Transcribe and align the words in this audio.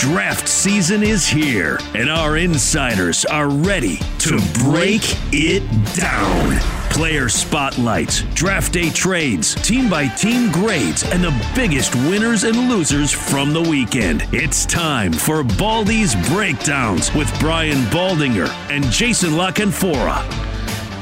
Draft 0.00 0.48
season 0.48 1.02
is 1.02 1.26
here, 1.26 1.78
and 1.92 2.08
our 2.08 2.38
insiders 2.38 3.26
are 3.26 3.50
ready 3.50 3.98
to 4.20 4.40
break 4.64 5.02
it 5.30 5.62
down. 5.94 6.58
Player 6.88 7.28
spotlights, 7.28 8.22
draft 8.32 8.72
day 8.72 8.88
trades, 8.88 9.54
team 9.56 9.90
by 9.90 10.06
team 10.08 10.50
grades, 10.50 11.02
and 11.02 11.22
the 11.22 11.52
biggest 11.54 11.94
winners 11.94 12.44
and 12.44 12.70
losers 12.70 13.12
from 13.12 13.52
the 13.52 13.60
weekend. 13.60 14.26
It's 14.32 14.64
time 14.64 15.12
for 15.12 15.44
Baldy's 15.44 16.14
Breakdowns 16.30 17.12
with 17.12 17.30
Brian 17.38 17.82
Baldinger 17.90 18.48
and 18.70 18.82
Jason 18.84 19.36
La 19.36 19.50
Canfora. 19.50 20.22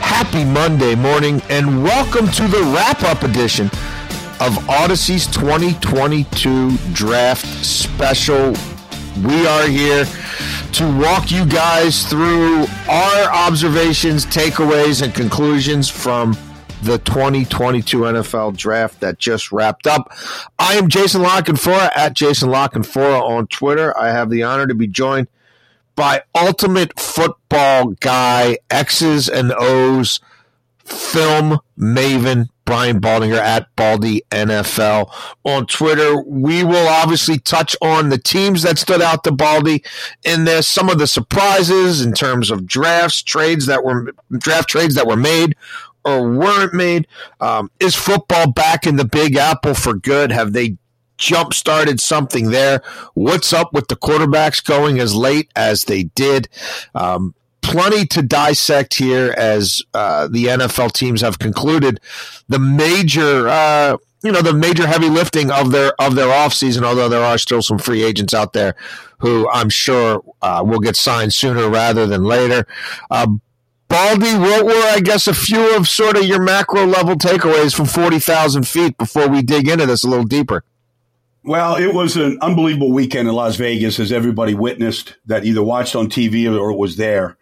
Happy 0.01 0.45
Monday 0.45 0.97
morning, 0.97 1.41
and 1.51 1.85
welcome 1.85 2.29
to 2.33 2.49
the 2.49 2.63
wrap 2.75 3.05
up 3.05 3.23
edition 3.23 3.67
of 4.41 4.69
Odyssey's 4.69 5.29
2022 5.29 6.77
Draft 6.93 7.47
Special 7.65 8.55
we 9.23 9.47
are 9.47 9.67
here 9.67 10.05
to 10.73 10.99
walk 10.99 11.31
you 11.31 11.45
guys 11.47 12.05
through 12.09 12.67
our 12.89 13.33
observations, 13.33 14.25
takeaways, 14.27 15.03
and 15.03 15.15
conclusions 15.15 15.89
from 15.89 16.37
the 16.83 16.99
2022 16.99 18.01
NFL 18.01 18.57
draft 18.57 19.01
that 19.01 19.19
just 19.19 19.51
wrapped 19.51 19.87
up. 19.87 20.13
I 20.59 20.75
am 20.75 20.89
Jason 20.89 21.23
La 21.23 21.41
Canfora 21.41 21.91
at 21.97 22.15
Jason 22.15 22.51
La 22.51 22.69
Canfora 22.69 23.21
on 23.21 23.49
Twitter. 23.49 23.97
I 23.99 24.11
have 24.11 24.31
the 24.31 24.45
honor 24.45 24.67
to 24.67 24.75
be 24.75 24.87
joined 24.87 25.27
by 25.97 26.23
ultimate 26.35 26.99
football 26.99 27.97
guy, 28.01 28.59
X's 28.71 29.29
and 29.29 29.53
O's 29.53 30.21
film 30.85 31.59
maven 31.77 32.49
Brian 32.69 33.01
Baldinger 33.01 33.39
at 33.39 33.75
Baldy 33.77 34.21
NFL 34.31 35.11
on 35.43 35.65
Twitter. 35.65 36.21
We 36.21 36.63
will 36.63 36.87
obviously 36.87 37.39
touch 37.39 37.75
on 37.81 38.11
the 38.11 38.19
teams 38.19 38.61
that 38.61 38.77
stood 38.77 39.01
out 39.01 39.25
to 39.25 39.33
Baldy 39.33 39.83
in 40.23 40.45
this, 40.45 40.69
some 40.69 40.91
of 40.91 40.99
the 40.99 41.07
surprises 41.07 42.05
in 42.05 42.13
terms 42.13 42.51
of 42.51 42.67
drafts, 42.67 43.23
trades 43.23 43.65
that 43.65 43.85
were 43.85 44.13
draft 44.37 44.69
trades 44.69 44.97
that 44.97 45.07
were 45.07 45.17
made 45.17 45.57
or 46.05 46.31
weren't 46.31 46.75
made. 46.75 47.07
Um, 47.41 47.71
is 47.81 47.95
football 47.95 48.53
back 48.53 48.87
in 48.87 48.97
the 48.97 49.07
Big 49.07 49.37
Apple 49.37 49.73
for 49.73 49.95
good? 49.95 50.31
Have 50.31 50.53
they 50.53 50.77
jump 51.17 51.55
started 51.55 52.03
something 52.03 52.51
there? 52.51 52.83
What's 53.15 53.55
up 53.55 53.73
with 53.73 53.89
the 53.89 53.97
quarterbacks 53.97 54.63
going 54.63 55.01
as 55.01 55.15
late 55.15 55.51
as 55.57 55.85
they 55.85 56.03
did? 56.03 56.51
Um, 56.95 57.35
plenty 57.69 58.07
to 58.07 58.23
dissect 58.23 58.95
here 58.95 59.35
as 59.37 59.83
uh, 59.93 60.27
the 60.29 60.47
NFL 60.47 60.93
teams 60.93 61.21
have 61.21 61.39
concluded 61.39 62.01
the 62.49 62.59
major, 62.59 63.47
uh, 63.49 63.97
you 64.23 64.33
know, 64.33 64.41
the 64.41 64.55
major 64.55 64.87
heavy 64.87 65.11
lifting 65.11 65.51
of 65.51 65.71
their 65.71 65.93
of 66.01 66.15
their 66.15 66.29
offseason, 66.29 66.83
although 66.83 67.09
there 67.09 67.23
are 67.23 67.37
still 67.37 67.61
some 67.61 67.79
free 67.79 68.03
agents 68.03 68.33
out 68.33 68.55
there 68.55 68.75
who 69.19 69.49
I'm 69.51 69.69
sure 69.69 70.25
uh, 70.41 70.63
will 70.65 70.81
get 70.81 70.97
signed 70.97 71.35
sooner 71.35 71.69
rather 71.69 72.07
than 72.07 72.25
later. 72.25 72.67
Uh, 73.11 73.27
Baldy, 73.89 74.37
what 74.37 74.67
were, 74.67 74.73
I 74.73 75.01
guess, 75.01 75.27
a 75.27 75.35
few 75.35 75.77
of 75.77 75.89
sort 75.89 76.17
of 76.17 76.25
your 76.25 76.43
macro 76.43 76.85
level 76.85 77.17
takeaways 77.17 77.75
from 77.75 77.87
40,000 77.87 78.69
feet 78.69 78.99
before 78.99 79.29
we 79.29 79.41
dig 79.41 79.67
into 79.67 79.87
this 79.87 80.05
a 80.05 80.09
little 80.09 80.27
deeper? 80.27 80.63
Well, 81.43 81.77
it 81.77 81.95
was 81.95 82.17
an 82.19 82.39
unbelievable 82.43 82.93
weekend 82.93 83.29
in 83.29 83.35
Las 83.35 83.57
Vegas, 83.57 83.99
as 83.99 84.13
everybody 84.13 84.53
witnessed 84.53 85.17
that 85.25 85.47
either 85.47 85.63
watched 85.63 85.97
on 85.97 86.11
TV 86.11 86.45
or 86.47 86.77
was 86.77 86.97
there. 86.97 87.38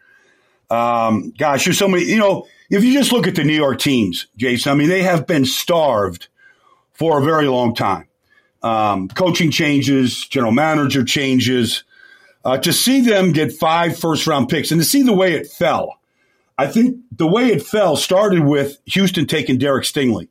Um, 0.71 1.32
gosh, 1.37 1.65
there's 1.65 1.78
so 1.78 1.88
many. 1.88 2.04
You 2.04 2.19
know, 2.19 2.47
if 2.71 2.82
you 2.84 2.93
just 2.93 3.12
look 3.12 3.27
at 3.27 3.34
the 3.34 3.44
New 3.44 3.54
York 3.54 3.78
teams, 3.78 4.27
Jason, 4.37 4.72
I 4.72 4.75
mean, 4.75 4.88
they 4.88 5.03
have 5.03 5.27
been 5.27 5.44
starved 5.44 6.28
for 6.93 7.21
a 7.21 7.25
very 7.25 7.47
long 7.47 7.75
time. 7.75 8.09
Um, 8.62 9.09
coaching 9.09 9.50
changes, 9.50 10.26
general 10.26 10.53
manager 10.53 11.05
changes. 11.05 11.84
Uh, 12.44 12.56
to 12.59 12.72
see 12.72 13.00
them 13.00 13.32
get 13.32 13.53
five 13.53 13.99
first 13.99 14.26
round 14.26 14.49
picks 14.49 14.71
and 14.71 14.81
to 14.81 14.84
see 14.84 15.03
the 15.03 15.12
way 15.12 15.34
it 15.34 15.49
fell, 15.49 15.99
I 16.59 16.66
think 16.66 16.97
the 17.12 17.26
way 17.26 17.49
it 17.49 17.62
fell 17.62 17.97
started 17.97 18.44
with 18.44 18.78
Houston 18.87 19.26
taking 19.26 19.59
Derek 19.59 19.84
Stingley. 19.84 20.28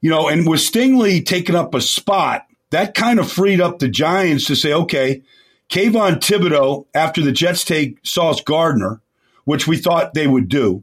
You 0.00 0.10
know, 0.10 0.28
and 0.28 0.46
with 0.46 0.60
Stingley 0.60 1.24
taking 1.24 1.54
up 1.54 1.74
a 1.74 1.80
spot, 1.80 2.46
that 2.70 2.94
kind 2.94 3.18
of 3.18 3.30
freed 3.30 3.60
up 3.60 3.78
the 3.78 3.88
Giants 3.88 4.46
to 4.46 4.56
say, 4.56 4.72
okay, 4.72 5.22
Kayvon 5.70 6.16
Thibodeaux, 6.16 6.86
after 6.94 7.22
the 7.22 7.32
Jets 7.32 7.64
take 7.64 7.98
Sauce 8.04 8.40
Gardner, 8.40 9.00
which 9.44 9.66
we 9.66 9.76
thought 9.76 10.14
they 10.14 10.26
would 10.26 10.48
do. 10.48 10.82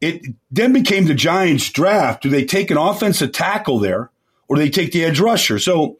It 0.00 0.22
then 0.50 0.72
became 0.72 1.06
the 1.06 1.14
Giants 1.14 1.70
draft. 1.70 2.22
Do 2.22 2.30
they 2.30 2.44
take 2.44 2.70
an 2.70 2.76
offensive 2.76 3.32
tackle 3.32 3.78
there 3.78 4.10
or 4.48 4.56
do 4.56 4.62
they 4.62 4.70
take 4.70 4.92
the 4.92 5.04
edge 5.04 5.18
rusher? 5.18 5.58
So 5.58 5.98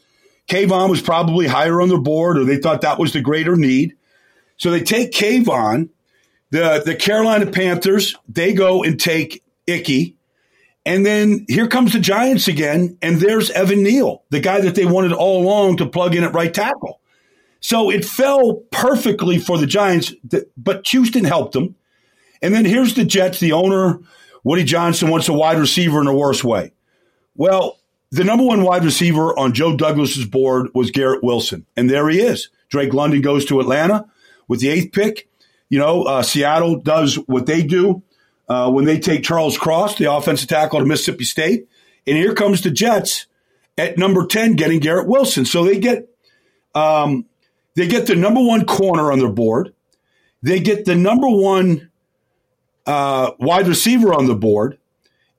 Kayvon 0.48 0.88
was 0.88 1.02
probably 1.02 1.46
higher 1.46 1.80
on 1.80 1.88
the 1.88 1.98
board 1.98 2.38
or 2.38 2.44
they 2.44 2.58
thought 2.58 2.82
that 2.82 2.98
was 2.98 3.12
the 3.12 3.20
greater 3.20 3.56
need. 3.56 3.96
So 4.56 4.70
they 4.70 4.82
take 4.82 5.12
Kayvon. 5.12 5.90
The, 6.50 6.82
the 6.82 6.94
Carolina 6.94 7.44
Panthers, 7.46 8.16
they 8.26 8.54
go 8.54 8.82
and 8.82 8.98
take 8.98 9.44
Ickey, 9.66 10.16
And 10.86 11.04
then 11.04 11.44
here 11.46 11.68
comes 11.68 11.92
the 11.92 12.00
Giants 12.00 12.48
again, 12.48 12.96
and 13.02 13.20
there's 13.20 13.50
Evan 13.50 13.82
Neal, 13.82 14.22
the 14.30 14.40
guy 14.40 14.62
that 14.62 14.74
they 14.74 14.86
wanted 14.86 15.12
all 15.12 15.42
along 15.42 15.76
to 15.76 15.86
plug 15.86 16.14
in 16.14 16.24
at 16.24 16.32
right 16.32 16.52
tackle. 16.52 16.97
So 17.60 17.90
it 17.90 18.04
fell 18.04 18.62
perfectly 18.70 19.38
for 19.38 19.58
the 19.58 19.66
Giants, 19.66 20.14
but 20.56 20.86
Houston 20.88 21.24
helped 21.24 21.52
them. 21.52 21.74
And 22.40 22.54
then 22.54 22.64
here's 22.64 22.94
the 22.94 23.04
Jets, 23.04 23.40
the 23.40 23.52
owner, 23.52 23.98
Woody 24.44 24.64
Johnson 24.64 25.10
wants 25.10 25.28
a 25.28 25.32
wide 25.32 25.58
receiver 25.58 26.00
in 26.00 26.06
a 26.06 26.14
worse 26.14 26.44
way. 26.44 26.72
Well, 27.34 27.78
the 28.10 28.24
number 28.24 28.44
one 28.44 28.62
wide 28.62 28.84
receiver 28.84 29.36
on 29.38 29.52
Joe 29.52 29.76
Douglas's 29.76 30.24
board 30.24 30.68
was 30.74 30.90
Garrett 30.90 31.22
Wilson. 31.22 31.66
And 31.76 31.90
there 31.90 32.08
he 32.08 32.20
is. 32.20 32.48
Drake 32.68 32.94
London 32.94 33.20
goes 33.20 33.44
to 33.46 33.60
Atlanta 33.60 34.06
with 34.46 34.60
the 34.60 34.68
eighth 34.68 34.92
pick. 34.92 35.28
You 35.68 35.78
know, 35.78 36.04
uh, 36.04 36.22
Seattle 36.22 36.76
does 36.76 37.16
what 37.26 37.46
they 37.46 37.62
do 37.62 38.02
uh, 38.48 38.70
when 38.70 38.84
they 38.84 38.98
take 38.98 39.24
Charles 39.24 39.58
Cross, 39.58 39.98
the 39.98 40.10
offensive 40.10 40.48
tackle 40.48 40.80
to 40.80 40.86
Mississippi 40.86 41.24
State. 41.24 41.68
And 42.06 42.16
here 42.16 42.34
comes 42.34 42.62
the 42.62 42.70
Jets 42.70 43.26
at 43.76 43.98
number 43.98 44.26
10 44.26 44.54
getting 44.54 44.80
Garrett 44.80 45.06
Wilson. 45.06 45.44
So 45.44 45.64
they 45.64 45.78
get 45.78 46.08
um, 46.74 47.26
they 47.78 47.86
get 47.86 48.06
the 48.06 48.16
number 48.16 48.42
one 48.42 48.64
corner 48.64 49.12
on 49.12 49.20
their 49.20 49.28
board. 49.28 49.72
They 50.42 50.58
get 50.58 50.84
the 50.84 50.96
number 50.96 51.28
one 51.28 51.92
uh, 52.86 53.30
wide 53.38 53.68
receiver 53.68 54.12
on 54.12 54.26
the 54.26 54.34
board. 54.34 54.78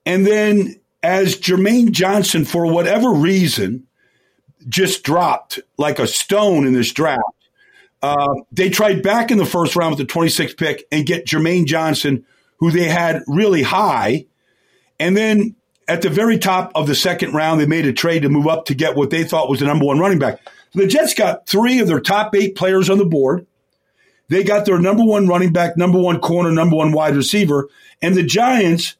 And 0.05 0.25
then 0.25 0.79
as 1.03 1.35
Jermaine 1.35 1.91
Johnson, 1.91 2.45
for 2.45 2.65
whatever 2.65 3.11
reason, 3.11 3.87
just 4.69 5.03
dropped 5.03 5.59
like 5.77 5.99
a 5.99 6.07
stone 6.07 6.65
in 6.65 6.71
this 6.71 6.93
draft, 6.93 7.21
uh, 8.01 8.35
they 8.53 8.69
tried 8.69 9.03
back 9.03 9.31
in 9.31 9.37
the 9.37 9.45
first 9.45 9.75
round 9.75 9.97
with 9.97 10.07
the 10.07 10.13
26th 10.13 10.55
pick 10.55 10.85
and 10.93 11.05
get 11.05 11.25
Jermaine 11.25 11.65
Johnson, 11.65 12.25
who 12.59 12.71
they 12.71 12.85
had 12.85 13.21
really 13.27 13.63
high. 13.63 14.27
And 14.97 15.17
then 15.17 15.57
at 15.89 16.03
the 16.03 16.09
very 16.09 16.37
top 16.37 16.71
of 16.73 16.87
the 16.87 16.95
second 16.95 17.33
round, 17.33 17.59
they 17.59 17.65
made 17.65 17.85
a 17.85 17.91
trade 17.91 18.21
to 18.21 18.29
move 18.29 18.47
up 18.47 18.63
to 18.67 18.75
get 18.75 18.95
what 18.95 19.09
they 19.09 19.25
thought 19.25 19.49
was 19.49 19.59
the 19.59 19.65
number 19.65 19.83
one 19.83 19.99
running 19.99 20.19
back. 20.19 20.39
The 20.73 20.87
Jets 20.87 21.13
got 21.13 21.47
three 21.47 21.79
of 21.79 21.87
their 21.87 21.99
top 21.99 22.35
eight 22.35 22.55
players 22.55 22.89
on 22.89 22.97
the 22.97 23.05
board. 23.05 23.45
They 24.27 24.43
got 24.43 24.65
their 24.65 24.79
number 24.79 25.03
one 25.03 25.27
running 25.27 25.51
back, 25.51 25.75
number 25.75 25.99
one 25.99 26.19
corner, 26.19 26.51
number 26.51 26.75
one 26.75 26.91
wide 26.91 27.15
receiver. 27.15 27.67
And 28.01 28.15
the 28.15 28.23
Giants, 28.23 28.95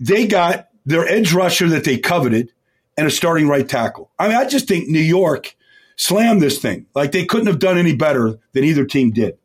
they 0.00 0.26
got 0.26 0.68
their 0.84 1.06
edge 1.06 1.32
rusher 1.32 1.68
that 1.68 1.84
they 1.84 1.98
coveted 1.98 2.52
and 2.96 3.06
a 3.06 3.10
starting 3.10 3.48
right 3.48 3.68
tackle. 3.68 4.10
I 4.18 4.28
mean, 4.28 4.36
I 4.36 4.44
just 4.44 4.66
think 4.66 4.88
New 4.88 5.00
York 5.00 5.54
slammed 5.96 6.42
this 6.42 6.58
thing. 6.58 6.86
Like 6.94 7.12
they 7.12 7.24
couldn't 7.24 7.46
have 7.46 7.60
done 7.60 7.78
any 7.78 7.94
better 7.94 8.38
than 8.52 8.64
either 8.64 8.84
team 8.84 9.12
did. 9.12 9.38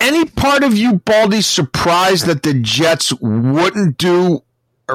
Any 0.00 0.24
part 0.24 0.64
of 0.64 0.76
you, 0.78 0.94
Baldy, 0.94 1.42
surprised 1.42 2.24
that 2.24 2.42
the 2.42 2.54
Jets 2.54 3.12
wouldn't 3.12 3.98
do 3.98 4.42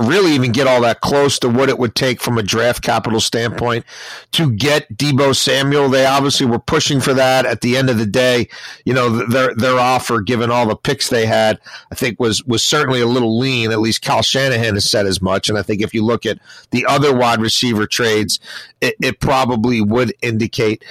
really 0.02 0.32
even 0.32 0.52
get 0.52 0.68
all 0.68 0.82
that 0.82 1.02
close 1.02 1.40
to 1.40 1.50
what 1.50 1.70
it 1.70 1.80
would 1.80 1.96
take 1.96 2.22
from 2.22 2.38
a 2.38 2.44
draft 2.44 2.82
capital 2.82 3.20
standpoint 3.20 3.86
to 4.32 4.52
get 4.52 4.90
Deebo 4.96 5.36
Samuel. 5.36 5.90
They 5.90 6.06
obviously 6.06 6.46
were 6.46 6.60
pushing 6.60 7.00
for 7.00 7.14
that. 7.14 7.46
At 7.46 7.62
the 7.62 7.78
end 7.78 7.90
of 7.90 7.98
the 7.98 8.06
day, 8.06 8.48
you 8.86 8.94
know 8.94 9.26
their 9.28 9.54
their 9.56 9.80
offer, 9.80 10.22
given 10.22 10.52
all 10.52 10.68
the 10.68 10.76
picks 10.76 11.10
they 11.10 11.26
had, 11.26 11.60
I 11.92 11.96
think 11.96 12.20
was 12.20 12.44
was 12.46 12.64
certainly 12.64 13.02
a 13.02 13.08
little 13.08 13.38
lean. 13.38 13.72
At 13.72 13.80
least 13.80 14.02
Kyle 14.02 14.22
Shanahan 14.22 14.74
has 14.76 14.90
said 14.90 15.06
as 15.06 15.22
much. 15.22 15.50
And 15.50 15.58
I 15.58 15.62
think 15.62 15.82
if 15.82 15.94
you 15.94 16.04
look 16.04 16.26
at 16.26 16.40
the 16.72 16.86
other 16.88 17.16
wide 17.16 17.42
receiver 17.42 17.88
trades, 17.88 18.40
it, 18.82 18.96
it 19.02 19.20
probably 19.20 19.82
would 19.82 20.14
indicate 20.22 20.84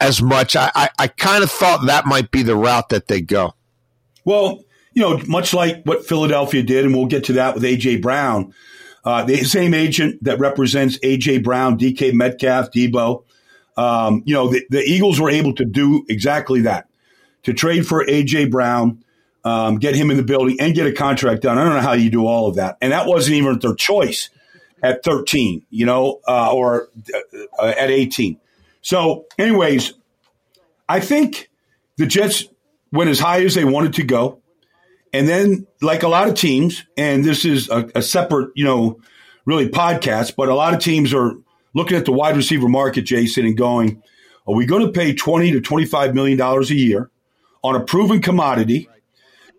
as 0.00 0.22
much. 0.22 0.56
I, 0.56 0.70
I, 0.74 0.88
I 0.98 1.08
kind 1.08 1.44
of 1.44 1.50
thought 1.50 1.86
that 1.86 2.06
might 2.06 2.30
be 2.30 2.42
the 2.42 2.56
route 2.56 2.88
that 2.88 3.08
they 3.08 3.20
go. 3.20 3.54
Well, 4.24 4.64
you 5.00 5.08
know, 5.08 5.22
much 5.26 5.54
like 5.54 5.82
what 5.84 6.04
Philadelphia 6.04 6.62
did, 6.62 6.84
and 6.84 6.94
we'll 6.94 7.06
get 7.06 7.24
to 7.24 7.32
that 7.34 7.54
with 7.54 7.62
AJ 7.62 8.02
Brown. 8.02 8.52
Uh, 9.02 9.24
the 9.24 9.44
same 9.44 9.72
agent 9.72 10.22
that 10.24 10.38
represents 10.38 10.98
AJ 10.98 11.42
Brown, 11.42 11.78
DK 11.78 12.12
Metcalf, 12.12 12.70
Deebo. 12.70 13.24
Um, 13.78 14.22
you 14.26 14.34
know, 14.34 14.48
the, 14.48 14.62
the, 14.68 14.82
Eagles 14.82 15.18
were 15.18 15.30
able 15.30 15.54
to 15.54 15.64
do 15.64 16.04
exactly 16.10 16.62
that 16.62 16.86
to 17.44 17.54
trade 17.54 17.86
for 17.86 18.04
AJ 18.04 18.50
Brown, 18.50 19.02
um, 19.42 19.78
get 19.78 19.94
him 19.94 20.10
in 20.10 20.18
the 20.18 20.22
building, 20.22 20.58
and 20.60 20.74
get 20.74 20.86
a 20.86 20.92
contract 20.92 21.40
done. 21.40 21.56
I 21.56 21.64
don't 21.64 21.72
know 21.72 21.80
how 21.80 21.94
you 21.94 22.10
do 22.10 22.26
all 22.26 22.48
of 22.48 22.56
that, 22.56 22.76
and 22.82 22.92
that 22.92 23.06
wasn't 23.06 23.36
even 23.36 23.58
their 23.58 23.74
choice 23.74 24.28
at 24.82 25.02
13, 25.02 25.64
you 25.70 25.86
know, 25.86 26.20
uh, 26.28 26.52
or 26.52 26.90
uh, 27.58 27.66
at 27.68 27.90
18. 27.90 28.38
So, 28.82 29.24
anyways, 29.38 29.94
I 30.90 31.00
think 31.00 31.48
the 31.96 32.04
Jets 32.04 32.44
went 32.92 33.08
as 33.08 33.18
high 33.18 33.42
as 33.42 33.54
they 33.54 33.64
wanted 33.64 33.94
to 33.94 34.02
go. 34.02 34.40
And 35.12 35.28
then, 35.28 35.66
like 35.82 36.02
a 36.02 36.08
lot 36.08 36.28
of 36.28 36.34
teams, 36.34 36.84
and 36.96 37.24
this 37.24 37.44
is 37.44 37.68
a, 37.68 37.90
a, 37.96 38.02
separate, 38.02 38.50
you 38.54 38.64
know, 38.64 39.00
really 39.44 39.68
podcast, 39.68 40.36
but 40.36 40.48
a 40.48 40.54
lot 40.54 40.72
of 40.72 40.80
teams 40.80 41.12
are 41.12 41.34
looking 41.74 41.96
at 41.96 42.04
the 42.04 42.12
wide 42.12 42.36
receiver 42.36 42.68
market, 42.68 43.02
Jason, 43.02 43.44
and 43.44 43.56
going, 43.56 44.02
are 44.46 44.54
we 44.54 44.66
going 44.66 44.86
to 44.86 44.92
pay 44.92 45.12
20 45.12 45.52
to 45.52 45.60
$25 45.60 46.14
million 46.14 46.40
a 46.40 46.62
year 46.66 47.10
on 47.62 47.74
a 47.74 47.80
proven 47.80 48.20
commodity? 48.20 48.88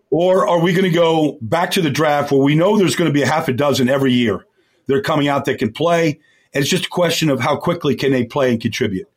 Or 0.09 0.47
are 0.47 0.59
we 0.59 0.73
going 0.73 0.89
to 0.89 0.95
go 0.95 1.37
back 1.41 1.71
to 1.71 1.81
the 1.81 1.89
draft 1.89 2.31
where 2.31 2.41
we 2.41 2.55
know 2.55 2.77
there's 2.77 2.95
going 2.95 3.09
to 3.09 3.13
be 3.13 3.21
a 3.21 3.27
half 3.27 3.47
a 3.47 3.53
dozen 3.53 3.89
every 3.89 4.11
year 4.11 4.45
that 4.87 4.95
are 4.95 5.01
coming 5.01 5.27
out 5.27 5.45
that 5.45 5.57
can 5.57 5.71
play? 5.71 6.19
And 6.53 6.61
it's 6.61 6.69
just 6.69 6.87
a 6.87 6.89
question 6.89 7.29
of 7.29 7.39
how 7.39 7.55
quickly 7.55 7.95
can 7.95 8.11
they 8.11 8.25
play 8.25 8.51
and 8.51 8.61
contribute. 8.61 9.07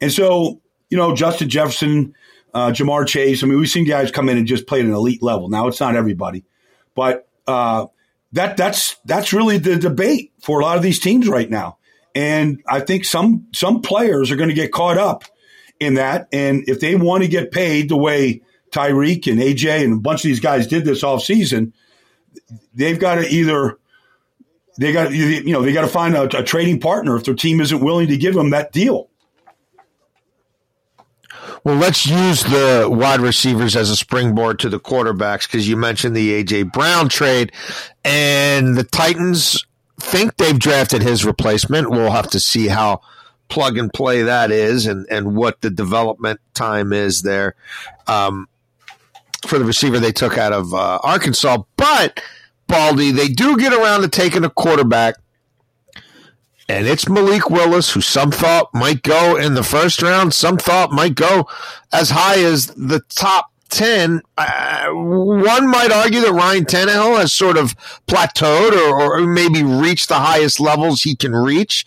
And 0.00 0.12
so, 0.12 0.60
you 0.90 0.96
know, 0.96 1.14
Justin 1.14 1.48
Jefferson, 1.48 2.14
uh, 2.54 2.70
Ja'Marr 2.70 3.06
Chase. 3.06 3.42
I 3.42 3.46
mean, 3.46 3.58
we've 3.58 3.68
seen 3.68 3.84
guys 3.86 4.10
come 4.10 4.28
in 4.28 4.38
and 4.38 4.46
just 4.46 4.66
play 4.66 4.80
at 4.80 4.86
an 4.86 4.92
elite 4.92 5.22
level. 5.22 5.48
Now 5.48 5.68
it's 5.68 5.80
not 5.80 5.96
everybody, 5.96 6.44
but 6.94 7.28
uh, 7.46 7.86
that 8.32 8.56
that's 8.56 8.96
that's 9.04 9.32
really 9.32 9.58
the 9.58 9.76
debate 9.76 10.32
for 10.40 10.60
a 10.60 10.64
lot 10.64 10.76
of 10.76 10.82
these 10.82 11.00
teams 11.00 11.28
right 11.28 11.48
now. 11.48 11.78
And 12.14 12.62
I 12.66 12.80
think 12.80 13.04
some 13.04 13.46
some 13.52 13.82
players 13.82 14.30
are 14.30 14.36
going 14.36 14.48
to 14.48 14.54
get 14.54 14.72
caught 14.72 14.98
up 14.98 15.24
in 15.80 15.94
that. 15.94 16.28
And 16.32 16.64
if 16.68 16.80
they 16.80 16.94
want 16.96 17.22
to 17.22 17.28
get 17.28 17.52
paid 17.52 17.88
the 17.88 17.96
way 17.96 18.42
Tyreek 18.70 19.30
and 19.30 19.40
AJ 19.40 19.84
and 19.84 19.94
a 19.94 20.00
bunch 20.00 20.20
of 20.20 20.24
these 20.24 20.40
guys 20.40 20.66
did 20.66 20.84
this 20.84 21.02
off 21.02 21.22
season, 21.22 21.72
they've 22.74 22.98
got 22.98 23.16
to 23.16 23.28
either 23.28 23.78
they 24.78 24.92
got 24.92 25.12
you 25.12 25.52
know 25.52 25.62
they 25.62 25.72
got 25.72 25.82
to 25.82 25.88
find 25.88 26.14
a, 26.14 26.38
a 26.38 26.42
trading 26.42 26.80
partner 26.80 27.16
if 27.16 27.24
their 27.24 27.34
team 27.34 27.60
isn't 27.60 27.80
willing 27.80 28.08
to 28.08 28.16
give 28.16 28.34
them 28.34 28.50
that 28.50 28.72
deal. 28.72 29.10
Well, 31.64 31.76
let's 31.76 32.06
use 32.06 32.42
the 32.42 32.88
wide 32.90 33.20
receivers 33.20 33.76
as 33.76 33.90
a 33.90 33.96
springboard 33.96 34.58
to 34.60 34.68
the 34.68 34.80
quarterbacks 34.80 35.42
because 35.42 35.68
you 35.68 35.76
mentioned 35.76 36.16
the 36.16 36.42
AJ 36.42 36.72
Brown 36.72 37.08
trade, 37.08 37.52
and 38.04 38.76
the 38.76 38.84
Titans 38.84 39.64
think 40.00 40.36
they've 40.36 40.58
drafted 40.58 41.02
his 41.02 41.24
replacement. 41.24 41.90
We'll 41.90 42.10
have 42.10 42.30
to 42.30 42.40
see 42.40 42.68
how 42.68 43.00
plug 43.48 43.78
and 43.78 43.92
play 43.92 44.22
that 44.22 44.50
is, 44.50 44.86
and 44.86 45.06
and 45.10 45.34
what 45.34 45.60
the 45.60 45.70
development 45.70 46.40
time 46.54 46.92
is 46.92 47.22
there 47.22 47.54
um, 48.06 48.48
for 49.46 49.58
the 49.58 49.64
receiver 49.64 49.98
they 49.98 50.12
took 50.12 50.38
out 50.38 50.52
of 50.52 50.72
uh, 50.72 50.98
Arkansas. 51.02 51.58
But 51.76 52.22
Baldy, 52.66 53.10
they 53.10 53.28
do 53.28 53.56
get 53.56 53.72
around 53.72 54.02
to 54.02 54.08
taking 54.08 54.44
a 54.44 54.50
quarterback 54.50 55.16
and 56.68 56.86
it's 56.86 57.08
Malik 57.08 57.48
Willis, 57.48 57.92
who 57.92 58.00
some 58.00 58.30
thought 58.30 58.68
might 58.74 59.02
go 59.02 59.36
in 59.36 59.54
the 59.54 59.62
first 59.62 60.02
round, 60.02 60.34
some 60.34 60.58
thought 60.58 60.92
might 60.92 61.14
go 61.14 61.48
as 61.92 62.10
high 62.10 62.40
as 62.40 62.66
the 62.66 63.00
top 63.08 63.50
10. 63.70 64.20
Uh, 64.36 64.88
one 64.90 65.66
might 65.68 65.90
argue 65.90 66.20
that 66.20 66.32
Ryan 66.32 66.64
Tannehill 66.64 67.18
has 67.18 67.32
sort 67.32 67.56
of 67.56 67.74
plateaued 68.06 68.72
or, 68.72 69.14
or 69.14 69.26
maybe 69.26 69.62
reached 69.62 70.08
the 70.08 70.16
highest 70.16 70.60
levels 70.60 71.02
he 71.02 71.16
can 71.16 71.32
reach. 71.32 71.86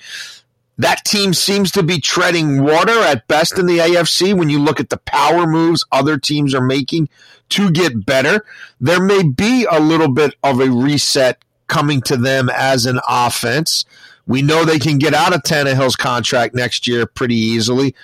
That 0.78 1.06
team 1.06 1.36
seems 1.36 1.70
to 1.72 1.84
be 1.84 2.00
treading 2.00 2.64
water 2.64 3.00
at 3.02 3.28
best 3.28 3.60
in 3.60 3.68
the 3.68 3.78
AFC 3.78 4.34
when 4.34 4.50
you 4.50 4.60
look 4.60 4.80
at 4.80 4.90
the 4.90 4.98
power 4.98 5.46
moves 5.46 5.86
other 5.92 6.18
teams 6.18 6.56
are 6.56 6.66
making 6.66 7.08
to 7.50 7.70
get 7.70 8.04
better. 8.04 8.46
There 8.80 9.02
may 9.02 9.22
be 9.22 9.68
a 9.70 9.80
little 9.80 10.08
bit 10.08 10.34
of 10.44 10.60
a 10.60 10.72
reset 10.72 11.44
coming 11.68 12.02
to 12.02 12.18
them 12.18 12.50
as 12.50 12.88
an 12.88 13.00
offense. 13.08 13.86
We 14.28 14.42
know 14.42 14.66
they 14.66 14.80
can 14.80 14.98
get 14.98 15.14
out 15.14 15.34
of 15.34 15.44
Tannehill's 15.44 15.96
contract 15.96 16.56
next 16.56 16.88
year 16.88 17.06
pretty 17.06 17.36
easily. 17.36 17.96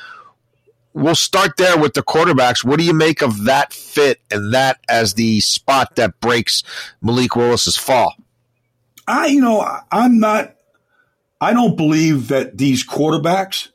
We'll 0.94 1.16
start 1.16 1.58
there 1.58 1.78
with 1.78 1.94
the 1.94 2.02
quarterbacks. 2.02 2.64
What 2.66 2.80
do 2.80 2.86
you 2.86 2.94
make 2.94 3.22
of 3.22 3.46
that 3.46 3.72
fit 3.72 4.20
and 4.32 4.54
that 4.54 4.80
as 4.90 5.14
the 5.14 5.40
spot 5.42 5.96
that 5.96 6.20
breaks 6.20 6.64
Malik 7.02 7.36
Willis's 7.36 7.78
fall? 7.78 8.16
I, 9.08 9.28
you 9.28 9.42
know, 9.42 9.66
I'm 9.92 10.20
not. 10.20 10.56
I 11.40 11.54
don't 11.54 11.78
believe 11.78 12.30
that 12.30 12.58
these 12.58 12.86
quarterbacks, 12.86 13.70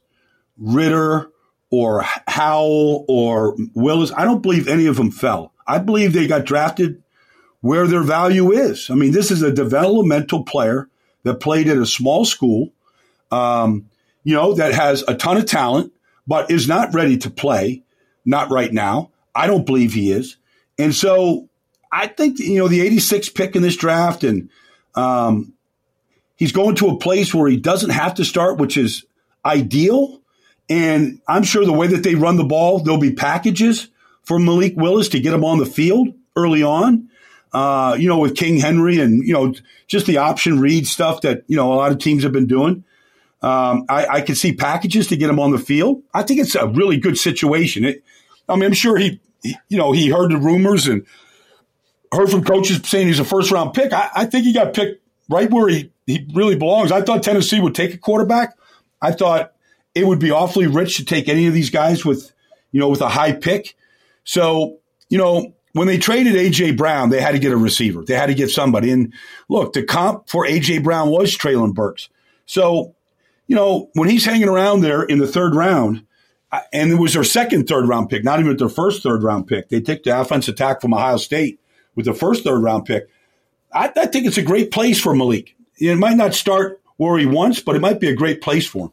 Ridder 0.58 1.30
or 1.70 2.04
Howell 2.26 3.04
or 3.08 3.56
Willis, 3.74 4.12
I 4.16 4.24
don't 4.24 4.42
believe 4.42 4.66
any 4.66 4.86
of 4.86 4.96
them 4.96 5.12
fell. 5.12 5.52
I 5.66 5.78
believe 5.78 6.12
they 6.12 6.26
got 6.26 6.44
drafted 6.44 7.02
where 7.60 7.86
their 7.86 8.02
value 8.02 8.50
is. 8.50 8.90
I 8.90 8.94
mean, 8.94 9.12
this 9.12 9.30
is 9.30 9.42
a 9.42 9.52
developmental 9.52 10.42
player 10.44 10.90
that 11.24 11.34
played 11.40 11.68
at 11.68 11.76
a 11.76 11.86
small 11.86 12.24
school, 12.24 12.72
um, 13.30 13.88
you 14.24 14.34
know, 14.34 14.54
that 14.54 14.74
has 14.74 15.04
a 15.06 15.14
ton 15.14 15.36
of 15.36 15.46
talent, 15.46 15.92
but 16.26 16.50
is 16.50 16.68
not 16.68 16.94
ready 16.94 17.16
to 17.18 17.30
play. 17.30 17.82
Not 18.24 18.50
right 18.50 18.72
now. 18.72 19.10
I 19.34 19.46
don't 19.46 19.66
believe 19.66 19.94
he 19.94 20.12
is. 20.12 20.36
And 20.78 20.94
so 20.94 21.48
I 21.90 22.06
think, 22.06 22.38
you 22.38 22.58
know, 22.58 22.68
the 22.68 22.80
86 22.80 23.30
pick 23.30 23.56
in 23.56 23.62
this 23.62 23.76
draft 23.76 24.22
and, 24.22 24.48
um, 24.94 25.54
he's 26.36 26.52
going 26.52 26.76
to 26.76 26.88
a 26.88 26.98
place 26.98 27.34
where 27.34 27.48
he 27.48 27.56
doesn't 27.56 27.90
have 27.90 28.14
to 28.14 28.24
start, 28.24 28.58
which 28.58 28.76
is 28.76 29.04
ideal. 29.44 30.20
And 30.68 31.20
I'm 31.26 31.42
sure 31.42 31.64
the 31.64 31.72
way 31.72 31.88
that 31.88 32.02
they 32.02 32.14
run 32.14 32.36
the 32.36 32.44
ball, 32.44 32.78
there'll 32.78 33.00
be 33.00 33.12
packages 33.12 33.88
for 34.22 34.38
Malik 34.38 34.74
Willis 34.76 35.08
to 35.10 35.20
get 35.20 35.34
him 35.34 35.44
on 35.44 35.58
the 35.58 35.66
field 35.66 36.14
early 36.36 36.62
on 36.62 37.08
uh, 37.52 37.96
you 37.98 38.08
know, 38.08 38.18
with 38.18 38.36
King 38.36 38.58
Henry 38.58 38.98
and, 38.98 39.26
you 39.26 39.32
know, 39.32 39.54
just 39.86 40.06
the 40.06 40.18
option 40.18 40.60
read 40.60 40.86
stuff 40.86 41.20
that, 41.22 41.44
you 41.46 41.56
know, 41.56 41.72
a 41.72 41.76
lot 41.76 41.92
of 41.92 41.98
teams 41.98 42.22
have 42.22 42.32
been 42.32 42.46
doing. 42.46 42.84
Um, 43.42 43.84
I, 43.88 44.06
I 44.06 44.20
can 44.20 44.34
see 44.34 44.52
packages 44.54 45.08
to 45.08 45.16
get 45.16 45.28
him 45.28 45.40
on 45.40 45.50
the 45.50 45.58
field. 45.58 46.02
I 46.14 46.22
think 46.22 46.40
it's 46.40 46.54
a 46.54 46.66
really 46.66 46.96
good 46.96 47.18
situation. 47.18 47.84
It, 47.84 48.04
I 48.48 48.54
mean, 48.54 48.64
I'm 48.64 48.72
sure 48.72 48.96
he, 48.96 49.20
he, 49.42 49.56
you 49.68 49.76
know, 49.78 49.92
he 49.92 50.08
heard 50.08 50.30
the 50.30 50.38
rumors 50.38 50.86
and 50.86 51.04
heard 52.12 52.30
from 52.30 52.44
coaches 52.44 52.80
saying 52.84 53.08
he's 53.08 53.18
a 53.18 53.24
first 53.24 53.50
round 53.50 53.74
pick. 53.74 53.92
I, 53.92 54.10
I 54.14 54.26
think 54.26 54.44
he 54.44 54.52
got 54.52 54.74
picked 54.74 55.02
right 55.28 55.50
where 55.50 55.68
he, 55.68 55.90
he 56.06 56.26
really 56.32 56.56
belongs. 56.56 56.92
I 56.92 57.02
thought 57.02 57.22
Tennessee 57.22 57.60
would 57.60 57.74
take 57.74 57.94
a 57.94 57.98
quarterback. 57.98 58.56
I 59.00 59.12
thought 59.12 59.52
it 59.94 60.06
would 60.06 60.20
be 60.20 60.30
awfully 60.30 60.68
rich 60.68 60.96
to 60.98 61.04
take 61.04 61.28
any 61.28 61.46
of 61.46 61.54
these 61.54 61.70
guys 61.70 62.04
with, 62.04 62.32
you 62.70 62.80
know, 62.80 62.88
with 62.88 63.00
a 63.00 63.08
high 63.08 63.32
pick. 63.32 63.76
So, 64.24 64.78
you 65.08 65.18
know, 65.18 65.54
when 65.72 65.86
they 65.86 65.98
traded 65.98 66.34
AJ 66.34 66.76
Brown, 66.76 67.10
they 67.10 67.20
had 67.20 67.32
to 67.32 67.38
get 67.38 67.52
a 67.52 67.56
receiver. 67.56 68.04
They 68.04 68.14
had 68.14 68.26
to 68.26 68.34
get 68.34 68.50
somebody. 68.50 68.90
And 68.90 69.12
look, 69.48 69.72
the 69.72 69.82
comp 69.82 70.28
for 70.28 70.46
AJ 70.46 70.82
Brown 70.84 71.10
was 71.10 71.36
Treylon 71.36 71.74
Burks. 71.74 72.08
So, 72.46 72.94
you 73.46 73.56
know, 73.56 73.90
when 73.94 74.08
he's 74.08 74.24
hanging 74.24 74.48
around 74.48 74.80
there 74.80 75.02
in 75.02 75.18
the 75.18 75.26
third 75.26 75.54
round, 75.54 76.04
and 76.72 76.92
it 76.92 76.96
was 76.96 77.14
their 77.14 77.24
second 77.24 77.66
third 77.66 77.88
round 77.88 78.10
pick, 78.10 78.24
not 78.24 78.40
even 78.40 78.56
their 78.56 78.68
first 78.68 79.02
third 79.02 79.22
round 79.22 79.46
pick. 79.46 79.68
They 79.68 79.80
took 79.80 80.02
the 80.02 80.20
offensive 80.20 80.54
attack 80.54 80.80
from 80.80 80.92
Ohio 80.92 81.16
State 81.16 81.58
with 81.94 82.06
the 82.06 82.14
first 82.14 82.44
third 82.44 82.62
round 82.62 82.84
pick. 82.84 83.08
I, 83.72 83.90
I 83.96 84.06
think 84.06 84.26
it's 84.26 84.38
a 84.38 84.42
great 84.42 84.70
place 84.70 85.00
for 85.00 85.14
Malik. 85.14 85.56
It 85.78 85.96
might 85.96 86.16
not 86.16 86.34
start 86.34 86.80
where 86.98 87.18
he 87.18 87.26
wants, 87.26 87.60
but 87.60 87.74
it 87.74 87.80
might 87.80 88.00
be 88.00 88.08
a 88.08 88.14
great 88.14 88.42
place 88.42 88.66
for 88.66 88.86
him. 88.86 88.92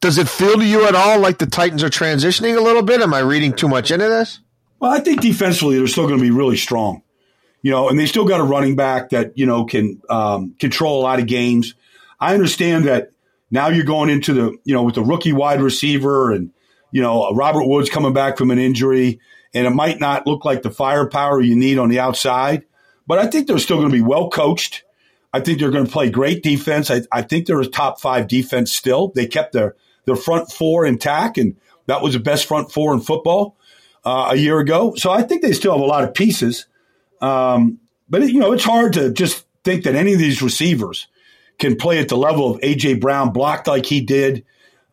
Does 0.00 0.16
it 0.16 0.28
feel 0.28 0.56
to 0.56 0.64
you 0.64 0.86
at 0.86 0.94
all 0.94 1.18
like 1.18 1.38
the 1.38 1.46
Titans 1.46 1.82
are 1.82 1.90
transitioning 1.90 2.56
a 2.56 2.60
little 2.60 2.82
bit? 2.82 3.02
Am 3.02 3.12
I 3.12 3.18
reading 3.18 3.52
too 3.52 3.68
much 3.68 3.90
into 3.90 4.08
this? 4.08 4.40
Well, 4.80 4.90
I 4.90 5.00
think 5.00 5.20
defensively 5.20 5.76
they're 5.76 5.86
still 5.86 6.06
going 6.06 6.18
to 6.18 6.24
be 6.24 6.30
really 6.30 6.56
strong, 6.56 7.02
you 7.60 7.70
know, 7.70 7.90
and 7.90 7.98
they 7.98 8.06
still 8.06 8.24
got 8.24 8.40
a 8.40 8.44
running 8.44 8.76
back 8.76 9.10
that 9.10 9.36
you 9.36 9.44
know 9.44 9.66
can 9.66 10.00
um, 10.08 10.54
control 10.58 11.00
a 11.00 11.04
lot 11.04 11.20
of 11.20 11.26
games. 11.26 11.74
I 12.18 12.32
understand 12.32 12.86
that 12.86 13.10
now 13.50 13.68
you're 13.68 13.84
going 13.84 14.08
into 14.08 14.32
the 14.32 14.56
you 14.64 14.74
know 14.74 14.82
with 14.82 14.94
the 14.94 15.02
rookie 15.02 15.34
wide 15.34 15.60
receiver 15.60 16.32
and 16.32 16.50
you 16.92 17.02
know 17.02 17.30
Robert 17.34 17.66
Woods 17.66 17.90
coming 17.90 18.14
back 18.14 18.38
from 18.38 18.50
an 18.50 18.58
injury, 18.58 19.20
and 19.52 19.66
it 19.66 19.70
might 19.70 20.00
not 20.00 20.26
look 20.26 20.46
like 20.46 20.62
the 20.62 20.70
firepower 20.70 21.42
you 21.42 21.56
need 21.56 21.78
on 21.78 21.90
the 21.90 22.00
outside. 22.00 22.64
but 23.06 23.18
I 23.18 23.26
think 23.26 23.46
they're 23.46 23.58
still 23.58 23.76
going 23.76 23.90
to 23.90 23.96
be 23.96 24.02
well 24.02 24.30
coached. 24.30 24.84
I 25.32 25.40
think 25.40 25.60
they're 25.60 25.70
going 25.70 25.86
to 25.86 25.92
play 25.92 26.10
great 26.10 26.42
defense. 26.42 26.90
I, 26.90 27.02
I 27.12 27.22
think 27.22 27.46
they're 27.46 27.60
a 27.60 27.66
top 27.66 28.00
five 28.00 28.26
defense 28.28 28.72
still. 28.72 29.12
They 29.14 29.26
kept 29.26 29.52
their, 29.52 29.76
their 30.04 30.16
front 30.16 30.50
four 30.50 30.84
intact, 30.84 31.38
and 31.38 31.56
that 31.86 32.02
was 32.02 32.14
the 32.14 32.20
best 32.20 32.46
front 32.46 32.72
four 32.72 32.92
in 32.94 33.00
football 33.00 33.56
uh, 34.04 34.28
a 34.30 34.36
year 34.36 34.58
ago. 34.58 34.94
So 34.96 35.10
I 35.10 35.22
think 35.22 35.42
they 35.42 35.52
still 35.52 35.72
have 35.72 35.80
a 35.80 35.84
lot 35.84 36.04
of 36.04 36.14
pieces. 36.14 36.66
Um, 37.20 37.78
but, 38.08 38.22
it, 38.22 38.30
you 38.30 38.40
know, 38.40 38.52
it's 38.52 38.64
hard 38.64 38.94
to 38.94 39.12
just 39.12 39.46
think 39.64 39.84
that 39.84 39.94
any 39.94 40.12
of 40.12 40.18
these 40.18 40.42
receivers 40.42 41.06
can 41.58 41.76
play 41.76 41.98
at 41.98 42.08
the 42.08 42.16
level 42.16 42.50
of 42.50 42.60
A.J. 42.62 42.94
Brown, 42.94 43.32
blocked 43.32 43.66
like 43.66 43.86
he 43.86 44.00
did. 44.00 44.44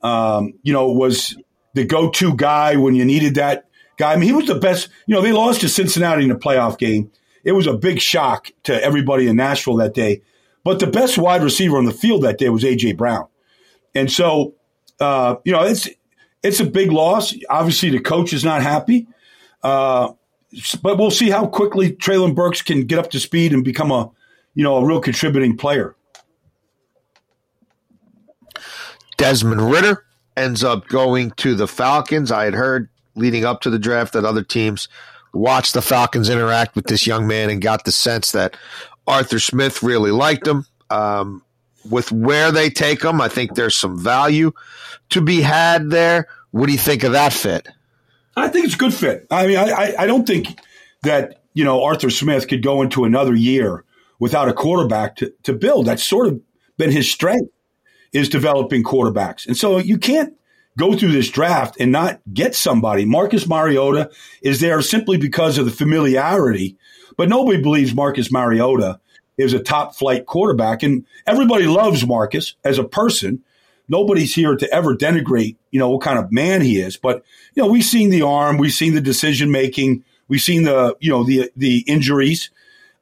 Um, 0.02 0.54
you 0.62 0.74
know, 0.74 0.92
was 0.92 1.36
the 1.74 1.86
go 1.86 2.10
to 2.12 2.36
guy 2.36 2.76
when 2.76 2.94
you 2.94 3.06
needed 3.06 3.36
that 3.36 3.68
guy. 3.98 4.14
I 4.14 4.16
mean, 4.16 4.30
he 4.30 4.34
was 4.34 4.46
the 4.46 4.56
best. 4.56 4.90
You 5.08 5.16
know, 5.16 5.22
they 5.22 5.32
lost 5.32 5.62
to 5.62 5.70
Cincinnati 5.70 6.24
in 6.24 6.32
a 6.32 6.38
playoff 6.38 6.78
game. 6.78 7.12
It 7.44 7.54
was 7.54 7.66
a 7.66 7.74
big 7.74 8.00
shock 8.00 8.52
to 8.64 8.84
everybody 8.84 9.28
in 9.28 9.38
Nashville 9.38 9.78
that 9.78 9.94
day. 9.94 10.22
But 10.64 10.80
the 10.80 10.88
best 10.88 11.18
wide 11.18 11.44
receiver 11.44 11.78
on 11.78 11.86
the 11.86 11.94
field 11.94 12.24
that 12.24 12.38
day 12.38 12.50
was 12.50 12.64
A.J. 12.64 12.94
Brown. 12.94 13.28
And 13.96 14.12
so, 14.12 14.54
uh, 15.00 15.38
you 15.46 15.54
know, 15.54 15.64
it's 15.64 15.88
it's 16.48 16.60
a 16.60 16.66
big 16.66 16.92
loss. 16.92 17.36
Obviously, 17.50 17.90
the 17.90 18.00
coach 18.00 18.34
is 18.34 18.44
not 18.44 18.62
happy. 18.62 19.08
Uh, 19.64 20.14
but 20.82 20.98
we'll 20.98 21.12
see 21.12 21.30
how 21.30 21.46
quickly 21.46 21.92
Treylon 21.92 22.34
Burks 22.34 22.62
can 22.62 22.86
get 22.86 23.00
up 23.00 23.12
to 23.12 23.20
speed 23.20 23.54
and 23.54 23.64
become 23.64 23.92
a, 23.92 24.10
you 24.56 24.64
know, 24.64 24.78
a 24.78 24.86
real 24.86 25.02
contributing 25.02 25.58
player. 25.58 25.96
Desmond 29.18 29.70
Ridder 29.70 30.06
ends 30.38 30.64
up 30.64 30.88
going 30.88 31.32
to 31.32 31.56
the 31.56 31.68
Falcons. 31.68 32.32
I 32.32 32.46
had 32.46 32.54
heard 32.54 32.90
leading 33.16 33.44
up 33.44 33.62
to 33.62 33.70
the 33.70 33.80
draft 33.80 34.14
that 34.14 34.26
other 34.26 34.44
teams 34.44 34.88
watched 35.34 35.74
the 35.74 35.82
Falcons 35.82 36.30
interact 36.30 36.76
with 36.76 36.86
this 36.86 37.06
young 37.06 37.28
man 37.28 37.50
and 37.50 37.62
got 37.62 37.84
the 37.84 37.92
sense 37.92 38.32
that 38.32 38.56
Arthur 39.08 39.40
Smith 39.40 39.84
really 39.84 40.12
liked 40.12 40.48
him. 40.48 40.66
Um, 40.90 41.44
with 41.90 42.12
where 42.12 42.52
they 42.52 42.70
take 42.70 43.04
him, 43.04 43.20
I 43.22 43.28
think 43.28 43.56
there's 43.56 43.76
some 43.76 43.98
value 44.02 44.52
to 45.10 45.22
be 45.22 45.42
had 45.42 45.90
there. 45.90 46.28
What 46.52 46.68
do 46.68 46.72
you 46.72 46.78
think 46.78 47.04
of 47.04 47.14
that 47.14 47.34
fit? 47.34 47.68
I 48.36 48.48
think 48.48 48.66
it's 48.66 48.76
a 48.76 48.78
good 48.78 48.94
fit. 48.94 49.28
I 49.32 49.48
mean, 49.48 49.58
I, 49.58 49.96
I 49.98 50.06
don't 50.06 50.28
think 50.28 50.60
that, 51.04 51.42
you 51.54 51.64
know, 51.64 51.84
Arthur 51.84 52.10
Smith 52.10 52.48
could 52.48 52.64
go 52.64 52.82
into 52.82 53.04
another 53.04 53.34
year 53.34 53.84
without 54.20 54.48
a 54.48 54.54
quarterback 54.54 55.16
to, 55.18 55.34
to 55.44 55.54
build. 55.54 55.88
That's 55.88 56.04
sort 56.04 56.28
of 56.28 56.40
been 56.78 56.92
his 56.92 57.10
strength 57.10 57.52
is 58.14 58.30
developing 58.30 58.84
quarterbacks. 58.84 59.48
And 59.48 59.58
so 59.58 59.80
you 59.80 59.98
can't 59.98 60.34
go 60.78 60.96
through 60.96 61.12
this 61.12 61.30
draft 61.30 61.76
and 61.80 61.92
not 61.92 62.22
get 62.32 62.56
somebody. 62.56 63.06
Marcus 63.06 63.48
Mariota 63.48 64.12
is 64.42 64.60
there 64.60 64.82
simply 64.82 65.18
because 65.18 65.58
of 65.58 65.66
the 65.66 65.72
familiarity, 65.72 66.78
but 67.18 67.30
nobody 67.30 67.62
believes 67.62 67.94
Marcus 67.94 68.32
Mariota 68.32 69.00
is 69.38 69.54
a 69.54 69.60
top 69.60 69.96
flight 69.96 70.26
quarterback. 70.26 70.84
And 70.84 71.06
everybody 71.26 71.66
loves 71.66 72.06
Marcus 72.06 72.56
as 72.64 72.78
a 72.78 72.84
person 72.84 73.44
nobody's 73.88 74.34
here 74.34 74.56
to 74.56 74.72
ever 74.74 74.96
denigrate, 74.96 75.56
you 75.72 75.80
know, 75.80 75.90
what 75.90 76.02
kind 76.02 76.20
of 76.20 76.32
man 76.32 76.62
he 76.62 76.80
is. 76.80 76.98
But, 76.98 77.24
you 77.54 77.64
know, 77.64 77.70
we've 77.70 77.84
seen 77.84 78.10
the 78.10 78.22
arm, 78.22 78.58
we've 78.58 78.74
seen 78.74 78.94
the 78.94 79.02
decision 79.02 79.52
making, 79.52 80.04
we've 80.28 80.42
seen 80.42 80.64
the, 80.64 80.96
you 81.00 81.10
know, 81.10 81.24
the, 81.24 81.52
the 81.56 81.80
injuries. 81.88 82.50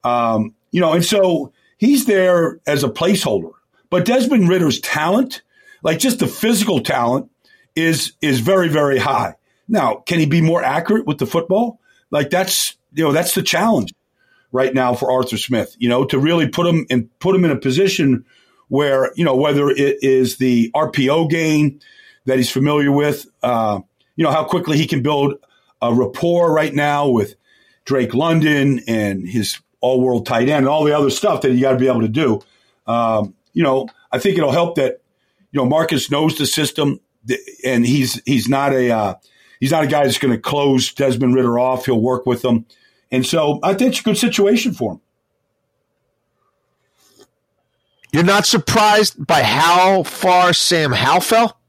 Um, 0.03 0.53
you 0.71 0.81
know, 0.81 0.93
and 0.93 1.05
so 1.05 1.51
he's 1.77 2.05
there 2.05 2.59
as 2.67 2.83
a 2.83 2.89
placeholder. 2.89 3.51
But 3.89 4.05
Desmond 4.05 4.49
Ridder's 4.49 4.79
talent, 4.81 5.41
like 5.83 5.99
just 5.99 6.19
the 6.19 6.27
physical 6.27 6.81
talent, 6.81 7.29
is 7.75 8.13
is 8.21 8.39
very, 8.39 8.69
very 8.69 8.97
high. 8.97 9.35
Now, 9.67 9.95
can 9.95 10.19
he 10.19 10.25
be 10.25 10.41
more 10.41 10.63
accurate 10.63 11.05
with 11.05 11.17
the 11.17 11.25
football? 11.25 11.79
Like 12.11 12.29
that's 12.29 12.77
you 12.93 13.03
know, 13.03 13.11
that's 13.11 13.35
the 13.35 13.43
challenge 13.43 13.93
right 14.51 14.73
now 14.73 14.95
for 14.95 15.11
Arthur 15.11 15.37
Smith, 15.37 15.75
you 15.79 15.89
know, 15.89 16.05
to 16.05 16.17
really 16.17 16.47
put 16.47 16.65
him 16.65 16.85
and 16.89 17.09
put 17.19 17.35
him 17.35 17.43
in 17.43 17.51
a 17.51 17.57
position 17.57 18.25
where, 18.67 19.11
you 19.15 19.23
know, 19.23 19.35
whether 19.35 19.69
it 19.69 20.03
is 20.03 20.37
the 20.37 20.71
RPO 20.75 21.29
game 21.29 21.79
that 22.25 22.37
he's 22.37 22.49
familiar 22.49 22.91
with, 22.91 23.25
uh, 23.43 23.79
you 24.15 24.23
know, 24.23 24.31
how 24.31 24.43
quickly 24.43 24.77
he 24.77 24.87
can 24.87 25.01
build 25.01 25.35
a 25.81 25.93
rapport 25.93 26.51
right 26.53 26.73
now 26.73 27.07
with 27.07 27.35
Drake 27.85 28.13
London 28.13 28.81
and 28.87 29.27
his 29.27 29.59
all 29.81 30.01
world 30.01 30.25
tight 30.25 30.49
end 30.49 30.59
and 30.59 30.67
all 30.67 30.83
the 30.83 30.97
other 30.97 31.09
stuff 31.09 31.41
that 31.41 31.51
you 31.51 31.61
got 31.61 31.73
to 31.73 31.77
be 31.77 31.87
able 31.87 32.01
to 32.01 32.07
do. 32.07 32.41
Um, 32.87 33.35
you 33.53 33.63
know, 33.63 33.87
I 34.11 34.19
think 34.19 34.37
it'll 34.37 34.51
help 34.51 34.75
that, 34.75 35.01
you 35.51 35.59
know, 35.59 35.65
Marcus 35.65 36.09
knows 36.09 36.37
the 36.37 36.45
system 36.45 36.99
and 37.63 37.85
he's, 37.85 38.21
he's 38.25 38.47
not 38.47 38.73
a, 38.73 38.91
uh, 38.91 39.15
he's 39.59 39.71
not 39.71 39.83
a 39.83 39.87
guy 39.87 40.03
that's 40.03 40.17
going 40.17 40.33
to 40.33 40.39
close 40.39 40.93
Desmond 40.93 41.35
Ridder 41.35 41.59
off. 41.59 41.85
He'll 41.85 42.01
work 42.01 42.25
with 42.25 42.41
them. 42.41 42.65
And 43.11 43.25
so 43.25 43.59
I 43.63 43.73
think 43.73 43.91
it's 43.91 43.99
a 43.99 44.03
good 44.03 44.17
situation 44.17 44.73
for 44.73 44.93
him. 44.93 45.01
You're 48.15 48.23
not 48.23 48.45
surprised 48.45 49.27
by 49.27 49.43
how 49.43 50.03
far 50.03 50.53
Sam 50.53 50.93
Howell 50.93 51.19
fell? 51.19 51.59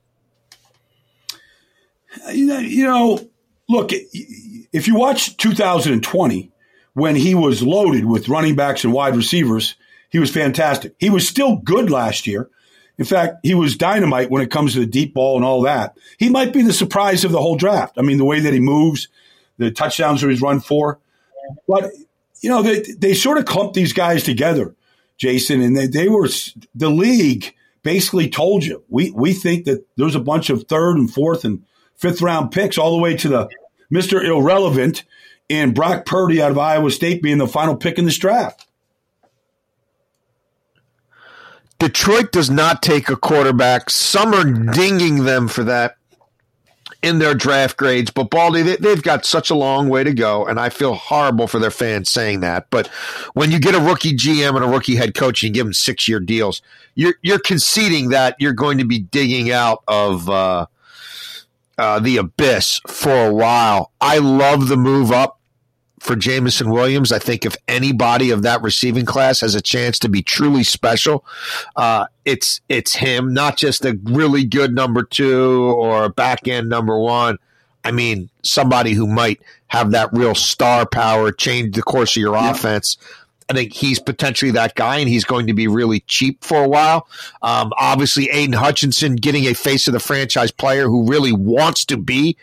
You 2.32 2.84
know, 2.84 3.28
look, 3.68 3.90
if 3.92 4.86
you 4.86 4.94
watch 4.94 5.36
2020, 5.38 6.52
when 6.92 7.16
he 7.16 7.34
was 7.34 7.64
loaded 7.64 8.04
with 8.04 8.28
running 8.28 8.54
backs 8.54 8.84
and 8.84 8.92
wide 8.92 9.16
receivers, 9.16 9.74
he 10.08 10.20
was 10.20 10.30
fantastic. 10.30 10.94
He 11.00 11.10
was 11.10 11.26
still 11.26 11.56
good 11.56 11.90
last 11.90 12.28
year. 12.28 12.48
In 12.96 13.04
fact, 13.04 13.38
he 13.42 13.56
was 13.56 13.76
dynamite 13.76 14.30
when 14.30 14.40
it 14.40 14.52
comes 14.52 14.74
to 14.74 14.78
the 14.78 14.86
deep 14.86 15.14
ball 15.14 15.34
and 15.34 15.44
all 15.44 15.62
that. 15.62 15.98
He 16.16 16.28
might 16.28 16.52
be 16.52 16.62
the 16.62 16.72
surprise 16.72 17.24
of 17.24 17.32
the 17.32 17.42
whole 17.42 17.56
draft. 17.56 17.98
I 17.98 18.02
mean, 18.02 18.18
the 18.18 18.24
way 18.24 18.38
that 18.38 18.52
he 18.52 18.60
moves, 18.60 19.08
the 19.58 19.72
touchdowns 19.72 20.20
that 20.20 20.30
he's 20.30 20.40
run 20.40 20.60
for. 20.60 21.00
But, 21.66 21.90
you 22.40 22.50
know, 22.50 22.62
they, 22.62 22.82
they 22.82 23.14
sort 23.14 23.38
of 23.38 23.46
clump 23.46 23.72
these 23.74 23.92
guys 23.92 24.22
together. 24.22 24.76
Jason, 25.18 25.60
and 25.60 25.76
they, 25.76 25.86
they 25.86 26.08
were 26.08 26.28
the 26.74 26.90
league 26.90 27.54
basically 27.82 28.28
told 28.28 28.64
you 28.64 28.82
we 28.88 29.10
we 29.12 29.32
think 29.32 29.64
that 29.64 29.86
there's 29.96 30.14
a 30.14 30.20
bunch 30.20 30.50
of 30.50 30.64
third 30.64 30.96
and 30.96 31.12
fourth 31.12 31.44
and 31.44 31.62
fifth 31.94 32.20
round 32.20 32.50
picks 32.50 32.76
all 32.76 32.96
the 32.96 33.02
way 33.02 33.16
to 33.16 33.28
the 33.28 33.48
Mister 33.90 34.22
Irrelevant 34.22 35.04
and 35.48 35.74
Brock 35.74 36.04
Purdy 36.04 36.42
out 36.42 36.50
of 36.50 36.58
Iowa 36.58 36.90
State 36.90 37.22
being 37.22 37.38
the 37.38 37.46
final 37.46 37.76
pick 37.76 37.98
in 37.98 38.04
this 38.04 38.18
draft. 38.18 38.66
Detroit 41.78 42.32
does 42.32 42.50
not 42.50 42.82
take 42.82 43.08
a 43.08 43.16
quarterback. 43.16 43.90
Some 43.90 44.32
are 44.34 44.72
dinging 44.72 45.24
them 45.24 45.46
for 45.46 45.62
that 45.64 45.96
in 47.02 47.18
their 47.18 47.34
draft 47.34 47.76
grades. 47.76 48.10
But 48.10 48.30
Baldy, 48.30 48.62
they, 48.62 48.90
have 48.90 49.02
got 49.02 49.24
such 49.24 49.50
a 49.50 49.54
long 49.54 49.88
way 49.88 50.04
to 50.04 50.12
go, 50.12 50.46
and 50.46 50.58
I 50.58 50.68
feel 50.68 50.94
horrible 50.94 51.46
for 51.46 51.58
their 51.58 51.70
fans 51.70 52.10
saying 52.10 52.40
that. 52.40 52.68
But 52.70 52.88
when 53.34 53.50
you 53.50 53.58
get 53.58 53.74
a 53.74 53.80
rookie 53.80 54.16
GM 54.16 54.54
and 54.56 54.64
a 54.64 54.68
rookie 54.68 54.96
head 54.96 55.14
coach 55.14 55.42
and 55.42 55.48
you 55.48 55.54
give 55.54 55.66
them 55.66 55.72
six 55.72 56.08
year 56.08 56.20
deals, 56.20 56.62
you're 56.94 57.14
you're 57.22 57.38
conceding 57.38 58.10
that 58.10 58.36
you're 58.38 58.52
going 58.52 58.78
to 58.78 58.84
be 58.84 58.98
digging 58.98 59.52
out 59.52 59.82
of 59.86 60.28
uh, 60.28 60.66
uh, 61.78 62.00
the 62.00 62.16
abyss 62.16 62.80
for 62.86 63.26
a 63.26 63.32
while. 63.32 63.92
I 64.00 64.18
love 64.18 64.68
the 64.68 64.76
move 64.76 65.12
up 65.12 65.40
for 66.06 66.14
Jameson 66.14 66.70
Williams. 66.70 67.10
I 67.10 67.18
think 67.18 67.44
if 67.44 67.56
anybody 67.66 68.30
of 68.30 68.42
that 68.42 68.62
receiving 68.62 69.04
class 69.04 69.40
has 69.40 69.54
a 69.54 69.60
chance 69.60 69.98
to 69.98 70.08
be 70.08 70.22
truly 70.22 70.62
special, 70.62 71.24
uh, 71.74 72.06
it's 72.24 72.60
it's 72.68 72.94
him. 72.94 73.34
Not 73.34 73.56
just 73.56 73.84
a 73.84 73.98
really 74.04 74.44
good 74.44 74.74
number 74.74 75.02
two 75.02 75.74
or 75.76 76.04
a 76.04 76.08
back 76.08 76.46
end 76.46 76.68
number 76.68 76.98
one. 76.98 77.38
I 77.84 77.90
mean, 77.90 78.30
somebody 78.42 78.92
who 78.92 79.06
might 79.06 79.40
have 79.66 79.90
that 79.90 80.10
real 80.12 80.34
star 80.34 80.86
power, 80.86 81.32
change 81.32 81.74
the 81.74 81.82
course 81.82 82.16
of 82.16 82.20
your 82.20 82.36
yeah. 82.36 82.52
offense. 82.52 82.96
I 83.48 83.54
think 83.54 83.72
he's 83.72 84.00
potentially 84.00 84.50
that 84.52 84.74
guy, 84.74 84.98
and 84.98 85.08
he's 85.08 85.24
going 85.24 85.46
to 85.46 85.54
be 85.54 85.68
really 85.68 86.00
cheap 86.00 86.42
for 86.42 86.64
a 86.64 86.68
while. 86.68 87.08
Um, 87.42 87.72
obviously, 87.78 88.28
Aidan 88.30 88.54
Hutchinson 88.54 89.16
getting 89.16 89.44
a 89.44 89.54
face 89.54 89.86
of 89.86 89.92
the 89.92 90.00
franchise 90.00 90.50
player 90.50 90.88
who 90.88 91.08
really 91.08 91.32
wants 91.32 91.84
to 91.86 91.96
be 91.96 92.36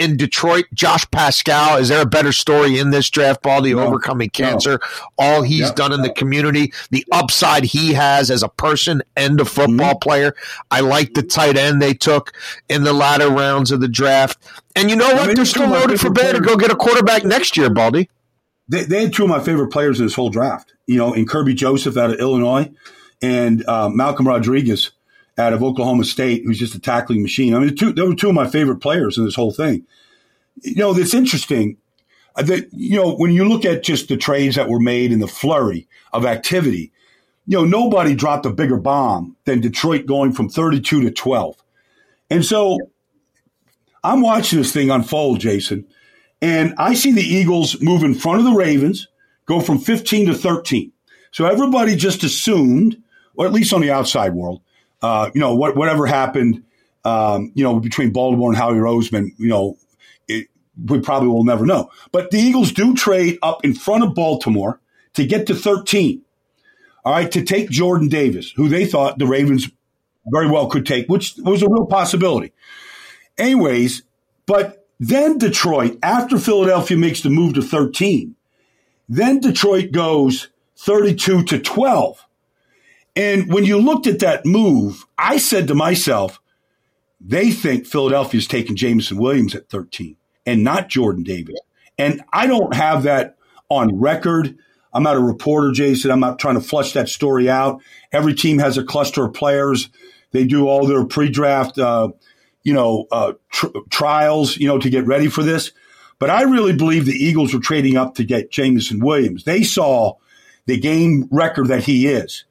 in 0.00 0.16
Detroit, 0.16 0.64
Josh 0.72 1.08
Paschal. 1.10 1.76
Is 1.76 1.90
there 1.90 2.00
a 2.00 2.06
better 2.06 2.32
story 2.32 2.78
in 2.78 2.90
this 2.90 3.10
draft, 3.10 3.42
Baldy, 3.42 3.74
no, 3.74 3.86
overcoming 3.86 4.30
cancer? 4.30 4.80
No. 4.80 5.06
All 5.18 5.42
he's 5.42 5.66
yep. 5.66 5.76
done 5.76 5.92
in 5.92 6.00
the 6.00 6.12
community, 6.12 6.72
the 6.90 7.04
upside 7.12 7.64
he 7.64 7.92
has 7.92 8.30
as 8.30 8.42
a 8.42 8.48
person 8.48 9.02
and 9.14 9.38
a 9.38 9.44
football 9.44 9.90
mm-hmm. 9.90 9.98
player. 9.98 10.34
I 10.70 10.80
like 10.80 11.12
the 11.12 11.22
tight 11.22 11.58
end 11.58 11.82
they 11.82 11.92
took 11.92 12.32
in 12.70 12.82
the 12.82 12.94
latter 12.94 13.28
rounds 13.28 13.70
of 13.70 13.80
the 13.80 13.88
draft. 13.88 14.38
And 14.74 14.88
you 14.88 14.96
know 14.96 15.08
what? 15.08 15.20
I 15.20 15.26
mean, 15.26 15.36
They're 15.36 15.44
still 15.44 15.68
loaded 15.68 16.00
for 16.00 16.10
bear 16.10 16.32
to 16.32 16.40
go 16.40 16.56
get 16.56 16.70
a 16.70 16.76
quarterback 16.76 17.24
next 17.24 17.58
year, 17.58 17.68
Baldy. 17.68 18.08
They, 18.68 18.84
they, 18.84 19.02
had 19.02 19.12
two 19.12 19.24
of 19.24 19.28
my 19.28 19.40
favorite 19.40 19.68
players 19.68 20.00
in 20.00 20.06
this 20.06 20.14
whole 20.14 20.30
draft. 20.30 20.72
You 20.86 20.96
know, 20.96 21.12
in 21.12 21.26
Kerby 21.26 21.54
Joseph 21.56 21.98
out 21.98 22.10
of 22.10 22.18
Illinois 22.20 22.70
and 23.20 23.68
uh, 23.68 23.90
Malcolm 23.90 24.26
Rodriguez 24.26 24.92
out 25.40 25.52
of 25.52 25.62
Oklahoma 25.62 26.04
State, 26.04 26.42
who's 26.44 26.58
just 26.58 26.74
a 26.74 26.80
tackling 26.80 27.22
machine. 27.22 27.54
I 27.54 27.58
mean, 27.58 27.74
two, 27.74 27.92
they 27.92 28.02
were 28.02 28.14
two 28.14 28.28
of 28.28 28.34
my 28.34 28.48
favorite 28.48 28.80
players 28.80 29.18
in 29.18 29.24
this 29.24 29.34
whole 29.34 29.52
thing. 29.52 29.86
You 30.62 30.76
know, 30.76 30.96
it's 30.96 31.14
interesting 31.14 31.78
that, 32.36 32.68
you 32.72 32.96
know, 32.96 33.14
when 33.16 33.32
you 33.32 33.48
look 33.48 33.64
at 33.64 33.82
just 33.82 34.08
the 34.08 34.16
trades 34.16 34.56
that 34.56 34.68
were 34.68 34.80
made 34.80 35.10
in 35.10 35.18
the 35.18 35.26
flurry 35.26 35.88
of 36.12 36.24
activity, 36.24 36.92
you 37.46 37.58
know, 37.58 37.64
nobody 37.64 38.14
dropped 38.14 38.46
a 38.46 38.50
bigger 38.50 38.76
bomb 38.76 39.36
than 39.44 39.60
Detroit 39.60 40.06
going 40.06 40.32
from 40.32 40.48
32 40.48 41.02
to 41.02 41.10
12. 41.10 41.56
And 42.30 42.44
so 42.44 42.78
I'm 44.04 44.20
watching 44.20 44.58
this 44.58 44.72
thing 44.72 44.90
unfold, 44.90 45.40
Jason, 45.40 45.86
and 46.40 46.74
I 46.78 46.94
see 46.94 47.12
the 47.12 47.22
Eagles 47.22 47.80
move 47.80 48.02
in 48.02 48.14
front 48.14 48.38
of 48.38 48.44
the 48.44 48.52
Ravens, 48.52 49.08
go 49.46 49.60
from 49.60 49.78
15 49.78 50.26
to 50.26 50.34
13. 50.34 50.92
So 51.32 51.46
everybody 51.46 51.96
just 51.96 52.22
assumed, 52.22 53.02
or 53.34 53.46
at 53.46 53.52
least 53.52 53.72
on 53.72 53.80
the 53.80 53.90
outside 53.90 54.34
world, 54.34 54.62
uh, 55.02 55.30
you 55.34 55.40
know, 55.40 55.54
what, 55.54 55.76
whatever 55.76 56.06
happened, 56.06 56.62
um, 57.04 57.52
you 57.54 57.64
know, 57.64 57.80
between 57.80 58.12
Baltimore 58.12 58.50
and 58.50 58.56
Howie 58.56 58.74
Roseman, 58.74 59.30
you 59.38 59.48
know, 59.48 59.78
it, 60.28 60.48
we 60.86 61.00
probably 61.00 61.28
will 61.28 61.44
never 61.44 61.66
know. 61.66 61.90
But 62.12 62.30
the 62.30 62.38
Eagles 62.38 62.72
do 62.72 62.94
trade 62.94 63.38
up 63.42 63.64
in 63.64 63.74
front 63.74 64.04
of 64.04 64.14
Baltimore 64.14 64.80
to 65.14 65.26
get 65.26 65.46
to 65.46 65.54
13. 65.54 66.22
All 67.04 67.14
right, 67.14 67.32
to 67.32 67.42
take 67.42 67.70
Jordan 67.70 68.08
Davis, 68.08 68.50
who 68.50 68.68
they 68.68 68.84
thought 68.84 69.18
the 69.18 69.26
Ravens 69.26 69.70
very 70.26 70.48
well 70.48 70.68
could 70.68 70.84
take, 70.84 71.06
which 71.08 71.34
was 71.38 71.62
a 71.62 71.68
real 71.68 71.86
possibility. 71.86 72.52
Anyways, 73.38 74.02
but 74.44 74.86
then 74.98 75.38
Detroit, 75.38 75.98
after 76.02 76.38
Philadelphia 76.38 76.96
makes 76.96 77.22
the 77.22 77.30
move 77.30 77.54
to 77.54 77.62
13, 77.62 78.34
then 79.08 79.40
Detroit 79.40 79.92
goes 79.92 80.48
32 80.76 81.44
to 81.44 81.58
12. 81.58 82.26
And 83.20 83.52
when 83.52 83.66
you 83.66 83.76
looked 83.76 84.06
at 84.06 84.20
that 84.20 84.46
move, 84.46 85.04
I 85.18 85.36
said 85.36 85.68
to 85.68 85.74
myself, 85.74 86.40
they 87.20 87.50
think 87.50 87.86
Philadelphia's 87.86 88.46
taking 88.46 88.76
Jameson 88.76 89.18
Williams 89.18 89.54
at 89.54 89.68
13 89.68 90.16
and 90.46 90.64
not 90.64 90.88
Jordan 90.88 91.22
Davis. 91.22 91.60
And 91.98 92.22
I 92.32 92.46
don't 92.46 92.74
have 92.74 93.02
that 93.02 93.36
on 93.68 94.00
record. 94.00 94.56
I'm 94.94 95.02
not 95.02 95.16
a 95.16 95.20
reporter, 95.20 95.70
Jason. 95.70 96.10
I'm 96.10 96.20
not 96.20 96.38
trying 96.38 96.54
to 96.54 96.62
flush 96.62 96.94
that 96.94 97.10
story 97.10 97.50
out. 97.50 97.82
Every 98.10 98.32
team 98.32 98.58
has 98.58 98.78
a 98.78 98.82
cluster 98.82 99.26
of 99.26 99.34
players. 99.34 99.90
They 100.30 100.46
do 100.46 100.66
all 100.66 100.86
their 100.86 101.04
pre-draft, 101.04 101.78
uh, 101.78 102.12
you 102.62 102.72
know, 102.72 103.06
uh, 103.12 103.34
tr- 103.50 103.66
trials, 103.90 104.56
you 104.56 104.66
know, 104.66 104.78
to 104.78 104.88
get 104.88 105.06
ready 105.06 105.28
for 105.28 105.42
this. 105.42 105.72
But 106.18 106.30
I 106.30 106.44
really 106.44 106.72
believe 106.72 107.04
the 107.04 107.12
Eagles 107.12 107.52
were 107.52 107.60
trading 107.60 107.98
up 107.98 108.14
to 108.14 108.24
get 108.24 108.50
Jameson 108.50 109.04
Williams. 109.04 109.44
They 109.44 109.62
saw 109.62 110.14
the 110.64 110.78
game 110.78 111.28
record 111.30 111.68
that 111.68 111.84
he 111.84 112.06
is. 112.06 112.46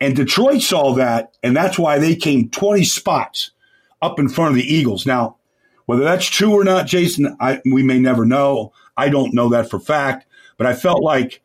And 0.00 0.16
Detroit 0.16 0.60
saw 0.60 0.94
that, 0.94 1.36
and 1.42 1.56
that's 1.56 1.78
why 1.78 1.98
they 1.98 2.16
came 2.16 2.50
20 2.50 2.84
spots 2.84 3.52
up 4.02 4.18
in 4.18 4.28
front 4.28 4.50
of 4.50 4.56
the 4.56 4.74
Eagles. 4.74 5.06
Now, 5.06 5.36
whether 5.86 6.02
that's 6.02 6.26
true 6.26 6.52
or 6.52 6.64
not, 6.64 6.86
Jason, 6.86 7.36
I, 7.40 7.60
we 7.64 7.82
may 7.82 7.98
never 7.98 8.24
know. 8.24 8.72
I 8.96 9.08
don't 9.08 9.34
know 9.34 9.48
that 9.50 9.70
for 9.70 9.78
fact, 9.78 10.26
but 10.56 10.66
I 10.66 10.74
felt 10.74 11.02
like 11.02 11.42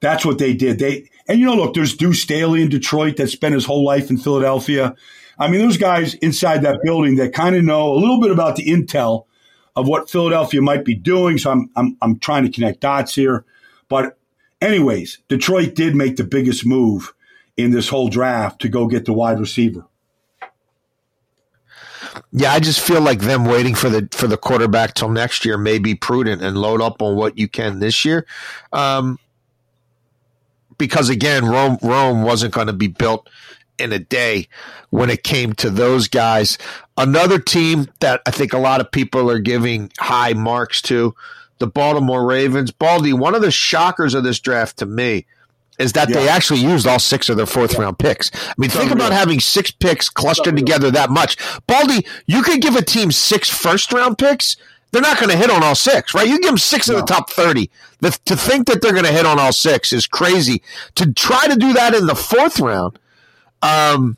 that's 0.00 0.24
what 0.24 0.38
they 0.38 0.54
did. 0.54 0.78
They 0.78 1.10
and 1.26 1.38
you 1.38 1.46
know, 1.46 1.54
look, 1.54 1.74
there's 1.74 1.96
Deuce 1.96 2.22
Staley 2.22 2.62
in 2.62 2.68
Detroit 2.68 3.16
that 3.16 3.28
spent 3.28 3.54
his 3.54 3.64
whole 3.64 3.84
life 3.84 4.10
in 4.10 4.18
Philadelphia. 4.18 4.94
I 5.38 5.48
mean, 5.48 5.60
there's 5.60 5.78
guys 5.78 6.14
inside 6.14 6.62
that 6.62 6.80
building 6.84 7.16
that 7.16 7.32
kind 7.32 7.56
of 7.56 7.64
know 7.64 7.92
a 7.92 7.96
little 7.98 8.20
bit 8.20 8.30
about 8.30 8.56
the 8.56 8.66
intel 8.66 9.24
of 9.74 9.88
what 9.88 10.10
Philadelphia 10.10 10.60
might 10.60 10.84
be 10.84 10.94
doing. 10.94 11.38
So 11.38 11.50
I'm 11.50 11.70
I'm 11.74 11.96
I'm 12.02 12.18
trying 12.18 12.44
to 12.44 12.50
connect 12.50 12.80
dots 12.80 13.14
here. 13.14 13.44
But 13.88 14.18
anyways, 14.60 15.18
Detroit 15.28 15.74
did 15.74 15.94
make 15.94 16.16
the 16.16 16.24
biggest 16.24 16.66
move 16.66 17.14
in 17.56 17.70
this 17.70 17.88
whole 17.88 18.08
draft 18.08 18.60
to 18.62 18.68
go 18.68 18.86
get 18.86 19.04
the 19.04 19.12
wide 19.12 19.38
receiver. 19.38 19.86
Yeah, 22.32 22.52
I 22.52 22.60
just 22.60 22.80
feel 22.80 23.00
like 23.00 23.20
them 23.20 23.44
waiting 23.44 23.74
for 23.74 23.88
the 23.88 24.08
for 24.12 24.26
the 24.26 24.36
quarterback 24.36 24.94
till 24.94 25.08
next 25.08 25.44
year 25.44 25.58
may 25.58 25.78
be 25.78 25.94
prudent 25.94 26.42
and 26.42 26.56
load 26.56 26.80
up 26.80 27.02
on 27.02 27.16
what 27.16 27.38
you 27.38 27.48
can 27.48 27.80
this 27.80 28.04
year. 28.04 28.26
Um, 28.72 29.18
because 30.78 31.08
again, 31.08 31.44
Rome 31.44 31.78
Rome 31.82 32.22
wasn't 32.22 32.54
going 32.54 32.68
to 32.68 32.72
be 32.72 32.88
built 32.88 33.28
in 33.78 33.92
a 33.92 33.98
day 33.98 34.48
when 34.90 35.10
it 35.10 35.24
came 35.24 35.52
to 35.54 35.70
those 35.70 36.08
guys. 36.08 36.58
Another 36.96 37.38
team 37.38 37.88
that 38.00 38.22
I 38.26 38.30
think 38.30 38.52
a 38.52 38.58
lot 38.58 38.80
of 38.80 38.90
people 38.90 39.30
are 39.30 39.40
giving 39.40 39.90
high 39.98 40.32
marks 40.32 40.80
to, 40.82 41.14
the 41.58 41.66
Baltimore 41.66 42.24
Ravens. 42.24 42.70
Baldy, 42.70 43.12
one 43.12 43.34
of 43.34 43.42
the 43.42 43.50
shockers 43.50 44.14
of 44.14 44.22
this 44.22 44.38
draft 44.38 44.78
to 44.78 44.86
me 44.86 45.26
is 45.78 45.92
that 45.94 46.08
yeah. 46.08 46.16
they 46.16 46.28
actually 46.28 46.60
used 46.60 46.86
all 46.86 46.98
six 46.98 47.28
of 47.28 47.36
their 47.36 47.46
fourth 47.46 47.74
yeah. 47.74 47.82
round 47.82 47.98
picks. 47.98 48.30
I 48.34 48.54
mean, 48.58 48.70
think 48.70 48.92
about 48.92 49.12
having 49.12 49.40
six 49.40 49.70
picks 49.70 50.08
clustered 50.08 50.56
together 50.56 50.90
that 50.92 51.10
much. 51.10 51.36
Baldy, 51.66 52.06
you 52.26 52.42
could 52.42 52.60
give 52.60 52.76
a 52.76 52.82
team 52.82 53.10
six 53.10 53.48
first 53.48 53.92
round 53.92 54.18
picks. 54.18 54.56
They're 54.92 55.02
not 55.02 55.18
going 55.18 55.30
to 55.30 55.36
hit 55.36 55.50
on 55.50 55.64
all 55.64 55.74
six, 55.74 56.14
right? 56.14 56.28
You 56.28 56.38
give 56.38 56.50
them 56.50 56.58
six 56.58 56.88
no. 56.88 56.94
in 56.94 57.00
the 57.00 57.06
top 57.06 57.28
30. 57.30 57.68
The, 57.98 58.10
to 58.26 58.36
think 58.36 58.68
that 58.68 58.80
they're 58.80 58.92
going 58.92 59.04
to 59.04 59.12
hit 59.12 59.26
on 59.26 59.40
all 59.40 59.52
six 59.52 59.92
is 59.92 60.06
crazy. 60.06 60.62
To 60.94 61.12
try 61.12 61.48
to 61.48 61.56
do 61.56 61.72
that 61.72 61.94
in 61.94 62.06
the 62.06 62.14
fourth 62.14 62.60
round, 62.60 63.00
um, 63.60 64.16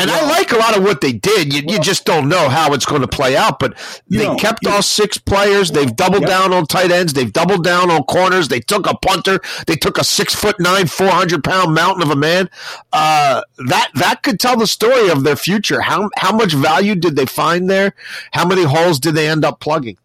and 0.00 0.10
I 0.10 0.26
like 0.28 0.50
a 0.52 0.56
lot 0.56 0.76
of 0.76 0.82
what 0.82 1.02
they 1.02 1.12
did. 1.12 1.52
You, 1.52 1.62
well, 1.66 1.76
you 1.76 1.80
just 1.82 2.06
don't 2.06 2.28
know 2.28 2.48
how 2.48 2.72
it's 2.72 2.86
going 2.86 3.02
to 3.02 3.08
play 3.08 3.36
out. 3.36 3.58
But 3.58 3.78
they 4.08 4.26
know, 4.26 4.36
kept 4.36 4.66
all 4.66 4.80
six 4.80 5.18
players. 5.18 5.70
They've 5.70 5.94
doubled 5.94 6.22
yep. 6.22 6.30
down 6.30 6.52
on 6.54 6.66
tight 6.66 6.90
ends. 6.90 7.12
They've 7.12 7.30
doubled 7.30 7.64
down 7.64 7.90
on 7.90 8.04
corners. 8.04 8.48
They 8.48 8.60
took 8.60 8.88
a 8.88 8.96
punter. 8.96 9.40
They 9.66 9.76
took 9.76 9.98
a 9.98 10.04
six 10.04 10.34
foot 10.34 10.58
nine, 10.58 10.86
four 10.86 11.08
hundred 11.08 11.44
pound 11.44 11.74
mountain 11.74 12.02
of 12.02 12.10
a 12.10 12.16
man. 12.16 12.48
Uh, 12.92 13.42
that 13.66 13.90
that 13.94 14.22
could 14.22 14.40
tell 14.40 14.56
the 14.56 14.66
story 14.66 15.10
of 15.10 15.22
their 15.22 15.36
future. 15.36 15.82
How 15.82 16.08
how 16.16 16.34
much 16.34 16.54
value 16.54 16.94
did 16.94 17.16
they 17.16 17.26
find 17.26 17.68
there? 17.68 17.94
How 18.32 18.46
many 18.46 18.64
holes 18.64 19.00
did 19.00 19.14
they 19.14 19.28
end 19.28 19.44
up 19.44 19.60
plugging? 19.60 19.98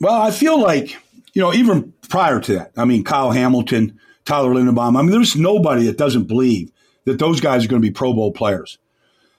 Well, 0.00 0.20
I 0.20 0.30
feel 0.30 0.60
like 0.60 0.96
you 1.32 1.42
know 1.42 1.52
even 1.52 1.92
prior 2.08 2.38
to 2.40 2.54
that. 2.54 2.70
I 2.76 2.84
mean, 2.84 3.02
Kyle 3.02 3.32
Hamilton, 3.32 3.98
Tyler 4.24 4.50
Linderbaum. 4.50 4.96
I 4.96 5.02
mean, 5.02 5.10
there's 5.10 5.34
nobody 5.34 5.86
that 5.86 5.98
doesn't 5.98 6.28
believe 6.28 6.70
that 7.06 7.18
those 7.18 7.40
guys 7.40 7.64
are 7.64 7.68
going 7.68 7.80
to 7.80 7.88
be 7.88 7.92
Pro 7.92 8.12
Bowl 8.12 8.32
players. 8.32 8.78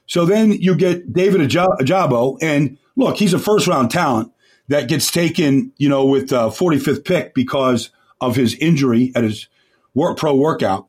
So 0.07 0.25
then 0.25 0.51
you 0.53 0.75
get 0.75 1.13
David 1.13 1.41
Ojabo, 1.41 2.39
and 2.41 2.77
look, 2.95 3.17
he's 3.17 3.33
a 3.33 3.39
first 3.39 3.67
round 3.67 3.91
talent 3.91 4.31
that 4.69 4.87
gets 4.87 5.11
taken, 5.11 5.71
you 5.77 5.87
know, 5.87 6.05
with 6.05 6.33
uh, 6.33 6.47
a 6.47 6.49
45th 6.49 7.05
pick 7.05 7.33
because 7.35 7.91
of 8.19 8.35
his 8.35 8.55
injury 8.55 9.11
at 9.15 9.23
his 9.23 9.47
work 9.93 10.17
pro 10.17 10.33
workout. 10.33 10.87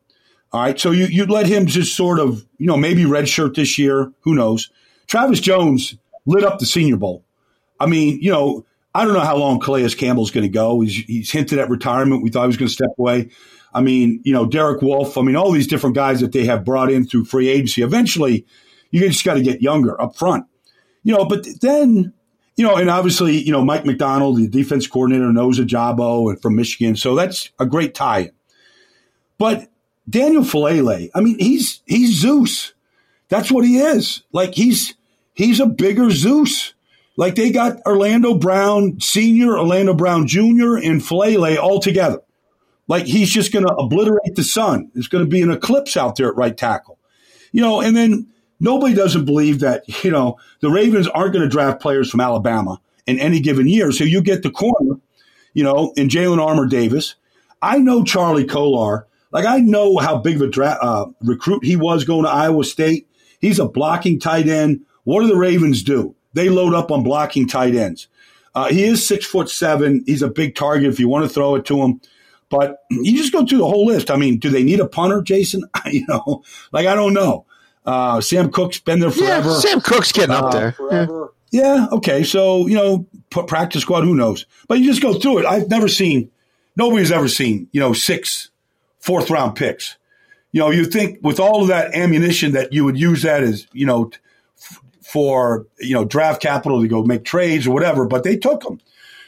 All 0.51 0.63
right, 0.63 0.81
so 0.81 0.93
you 0.93 1.05
you 1.07 1.27
let 1.27 1.47
him 1.47 1.67
just 1.67 1.95
sort 1.95 2.19
of, 2.19 2.47
you 2.57 2.67
know, 2.67 2.77
maybe 2.79 3.03
redshirt 3.03 3.55
this 3.55 3.77
year. 3.79 4.11
Who 4.21 4.35
knows? 4.35 4.71
Travis 5.07 5.41
Jones 5.41 5.97
lit 6.25 6.45
up 6.45 6.59
the 6.59 6.67
Senior 6.67 6.97
Bowl. 6.97 7.25
I 7.79 7.87
mean, 7.87 8.19
you 8.23 8.33
know, 8.33 8.65
I 8.95 9.05
don't 9.05 9.15
know 9.15 9.21
how 9.21 9.37
long 9.37 9.61
Calais 9.61 9.89
Campbell's 9.91 10.31
going 10.31 10.43
to 10.43 10.49
go. 10.49 10.81
He's, 10.81 10.95
he's 11.05 11.31
hinted 11.31 11.59
at 11.59 11.71
retirement. 11.71 12.23
We 12.23 12.31
thought 12.31 12.43
he 12.43 12.49
was 12.49 12.57
going 12.57 12.69
to 12.69 12.75
step 12.75 12.91
away. 12.99 13.31
I 13.73 13.81
mean, 13.81 14.21
you 14.25 14.33
know, 14.33 14.47
Derek 14.47 14.83
Wolfe. 14.83 15.17
I 15.19 15.23
mean, 15.23 15.37
all 15.37 15.51
these 15.51 15.67
different 15.67 15.95
guys 15.95 16.21
that 16.21 16.33
they 16.33 16.45
have 16.47 16.65
brought 16.65 16.91
in 16.91 17.07
through 17.07 17.27
free 17.27 17.49
agency. 17.49 17.83
Eventually, 17.83 18.47
you 18.91 19.01
just 19.01 19.25
got 19.25 19.35
to 19.35 19.43
get 19.43 19.63
younger 19.63 20.01
up 20.01 20.17
front, 20.17 20.47
you 21.03 21.15
know. 21.15 21.25
But 21.25 21.47
then, 21.61 22.13
you 22.57 22.65
know, 22.65 22.77
and 22.77 22.91
obviously, 22.91 23.37
you 23.37 23.53
know, 23.53 23.65
Mike 23.65 23.85
Macdonald, 23.85 24.39
the 24.39 24.49
defense 24.49 24.87
coordinator, 24.87 25.33
knows 25.33 25.61
Ojabo 25.61 26.31
and 26.31 26.41
from 26.41 26.57
Michigan, 26.57 26.97
so 26.97 27.15
that's 27.15 27.51
a 27.59 27.67
great 27.67 27.95
tie. 27.95 28.31
But 29.37 29.69
Daniel 30.09 30.43
Faalele, 30.43 31.11
I 31.15 31.21
mean, 31.21 31.39
he's 31.39 31.83
he's 31.87 32.19
Zeus. 32.19 32.73
That's 33.29 33.51
what 33.53 33.65
he 33.65 33.79
is. 33.79 34.23
Like 34.33 34.55
he's 34.55 34.95
he's 35.35 35.61
a 35.61 35.67
bigger 35.67 36.11
Zeus. 36.11 36.75
Like 37.17 37.35
they 37.35 37.51
got 37.51 37.79
Orlando 37.85 38.35
Brown 38.35 39.01
Senior, 39.01 39.59
Orlando 39.59 39.93
Brown 39.93 40.27
Junior, 40.27 40.77
and 40.77 41.01
Faalele 41.01 41.59
all 41.59 41.81
together. 41.81 42.21
Like 42.89 43.05
he's 43.05 43.31
just 43.31 43.53
going 43.53 43.67
to 43.67 43.75
obliterate 43.75 44.35
the 44.35 44.43
sun. 44.43 44.91
There's 44.95 45.09
going 45.09 45.25
to 45.25 45.31
be 45.31 45.43
an 45.43 45.51
eclipse 45.51 45.97
out 45.97 46.17
there 46.17 46.29
at 46.29 46.37
right 46.37 46.57
tackle. 46.57 46.99
You 47.53 47.61
know, 47.61 47.81
and 47.81 47.97
then 47.97 48.27
nobody 48.59 48.95
doesn't 48.95 49.25
believe 49.25 49.61
that, 49.61 49.85
you 50.05 50.11
know, 50.11 50.39
the 50.61 50.71
Ravens 50.71 51.07
aren't 51.07 51.33
going 51.33 51.45
to 51.45 51.51
draft 51.51 51.81
players 51.81 52.11
from 52.11 52.21
Alabama 52.21 52.81
in 53.07 53.19
any 53.19 53.41
given 53.41 53.69
year. 53.69 53.93
So 53.93 54.05
you 54.05 54.23
get 54.23 54.43
the 54.43 54.51
corner, 54.51 55.01
you 55.55 55.63
know, 55.63 55.93
in 55.97 56.09
Jalen 56.09 56.45
Armour 56.45 56.67
Davis. 56.67 57.15
I 57.63 57.79
know 57.79 58.05
Charlie 58.05 58.47
Kolar. 58.47 59.07
Like 59.31 59.45
I 59.45 59.59
know 59.59 59.99
how 59.99 60.19
big 60.19 60.37
of 60.37 60.43
a 60.43 60.49
dra- 60.49 60.79
uh, 60.81 61.07
recruit 61.23 61.65
he 61.65 61.77
was 61.77 62.05
going 62.05 62.25
to 62.25 62.31
Iowa 62.31 62.65
State. 62.65 63.09
He's 63.41 63.59
a 63.59 63.69
blocking 63.69 64.19
tight 64.19 64.49
end. 64.49 64.81
What 65.05 65.21
do 65.21 65.29
the 65.29 65.37
Ravens 65.37 65.83
do? 65.83 66.15
They 66.33 66.49
load 66.49 66.75
up 66.75 66.91
on 66.91 67.03
blocking 67.03 67.47
tight 67.47 67.75
ends. 67.75 68.09
Uh, 68.55 68.69
he 68.69 68.85
is 68.85 69.07
six 69.07 69.27
foot 69.27 69.49
seven. 69.49 70.03
He's 70.07 70.23
a 70.23 70.29
big 70.29 70.55
target 70.55 70.91
if 70.91 70.99
you 70.99 71.09
want 71.09 71.25
to 71.25 71.33
throw 71.33 71.55
it 71.55 71.65
to 71.67 71.83
him. 71.83 72.01
But 72.51 72.79
you 72.91 73.17
just 73.17 73.33
go 73.33 73.45
through 73.45 73.59
the 73.59 73.67
whole 73.67 73.87
list. 73.87 74.11
I 74.11 74.17
mean, 74.17 74.39
do 74.39 74.49
they 74.49 74.63
need 74.63 74.81
a 74.81 74.87
punter, 74.87 75.23
Jason? 75.23 75.65
you 75.87 76.07
know, 76.09 76.43
like 76.73 76.87
I 76.87 76.95
don't 76.95 77.15
know. 77.15 77.45
Uh, 77.85 78.21
Sam 78.21 78.51
Koch's 78.51 78.81
been 78.81 79.01
there 79.01 79.11
forever. 79.11 79.49
Yeah, 79.51 79.59
Sam 79.59 79.81
Koch's 79.81 80.13
getting 80.13 80.35
uh, 80.35 80.41
up 80.41 80.53
there. 80.53 80.73
Forever. 80.73 81.33
Yeah. 81.51 81.77
yeah. 81.77 81.87
Okay. 81.93 82.23
So 82.25 82.67
you 82.67 82.75
know, 82.75 83.07
practice 83.31 83.83
squad. 83.83 84.05
Who 84.05 84.15
knows? 84.15 84.47
But 84.67 84.79
you 84.79 84.87
just 84.87 85.03
go 85.03 85.19
through 85.19 85.39
it. 85.39 85.47
I've 85.47 85.69
never 85.69 85.89
seen. 85.89 86.31
Nobody's 86.77 87.13
ever 87.13 87.29
seen. 87.29 87.69
You 87.73 87.81
know, 87.81 87.93
six 87.93 88.51
fourth 88.99 89.31
round 89.31 89.57
picks. 89.57 89.97
You 90.53 90.61
know, 90.61 90.71
you 90.71 90.87
think 90.87 91.19
with 91.23 91.41
all 91.41 91.63
of 91.63 91.69
that 91.69 91.95
ammunition 91.95 92.53
that 92.53 92.73
you 92.73 92.85
would 92.85 92.99
use 92.99 93.23
that 93.23 93.43
as 93.43 93.67
you 93.73 93.85
know 93.85 94.11
f- 94.59 94.81
for 95.03 95.67
you 95.79 95.95
know 95.95 96.05
draft 96.05 96.41
capital 96.41 96.81
to 96.81 96.89
go 96.89 97.03
make 97.03 97.25
trades 97.25 97.67
or 97.67 97.73
whatever, 97.73 98.07
but 98.07 98.25
they 98.25 98.37
took 98.37 98.63
them. 98.63 98.81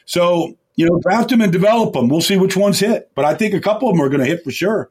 So 0.07 0.57
you 0.81 0.87
know, 0.87 0.99
draft 0.99 1.29
them 1.29 1.43
and 1.43 1.53
develop 1.53 1.93
them. 1.93 2.09
We'll 2.09 2.23
see 2.23 2.39
which 2.39 2.57
ones 2.57 2.81
hit. 2.81 3.11
But 3.15 3.27
I 3.27 3.35
think 3.35 3.53
a 3.53 3.61
couple 3.61 3.91
of 3.91 3.95
them 3.95 4.03
are 4.03 4.09
going 4.09 4.21
to 4.21 4.27
hit 4.27 4.43
for 4.43 4.51
sure. 4.51 4.91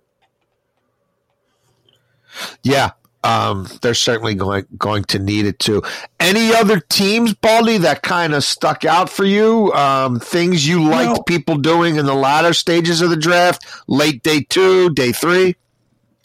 Yeah. 2.61 2.91
um, 3.23 3.67
they're 3.81 3.93
certainly 3.93 4.35
going 4.35 4.65
going 4.77 5.03
to 5.05 5.19
need 5.19 5.45
it 5.45 5.59
too. 5.59 5.81
Any 6.19 6.53
other 6.53 6.79
teams, 6.79 7.33
Baldy, 7.33 7.77
that 7.79 8.01
kind 8.01 8.33
of 8.33 8.43
stuck 8.43 8.85
out 8.85 9.09
for 9.09 9.25
you? 9.25 9.73
Um, 9.73 10.19
things 10.19 10.67
you 10.67 10.87
liked 10.87 11.25
people 11.25 11.57
doing 11.57 11.97
in 11.97 12.05
the 12.05 12.13
latter 12.13 12.53
stages 12.53 13.01
of 13.01 13.09
the 13.09 13.17
draft, 13.17 13.65
late 13.87 14.23
day 14.23 14.45
two, 14.47 14.91
day 14.91 15.11
three. 15.11 15.55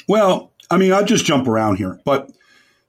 Well, 0.06 0.52
I 0.70 0.76
mean, 0.76 0.92
I'll 0.92 1.04
just 1.04 1.24
jump 1.24 1.48
around 1.48 1.76
here, 1.76 2.00
but 2.04 2.30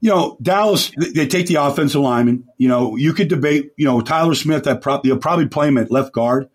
you 0.02 0.10
know, 0.12 0.38
Dallas, 0.42 0.92
they 0.98 1.26
take 1.26 1.48
the 1.48 1.56
offensive 1.56 2.02
lineman. 2.02 2.48
You 2.58 2.68
know, 2.68 2.96
you 2.96 3.14
could 3.14 3.28
debate, 3.28 3.72
you 3.76 3.86
know, 3.86 4.02
Tyler 4.02 4.36
Smith, 4.36 4.66
that 4.66 4.82
pro- 4.82 5.02
they'll 5.02 5.18
probably 5.18 5.48
play 5.48 5.68
him 5.68 5.80
at 5.80 5.90
left 5.90 6.14
guard 6.14 6.48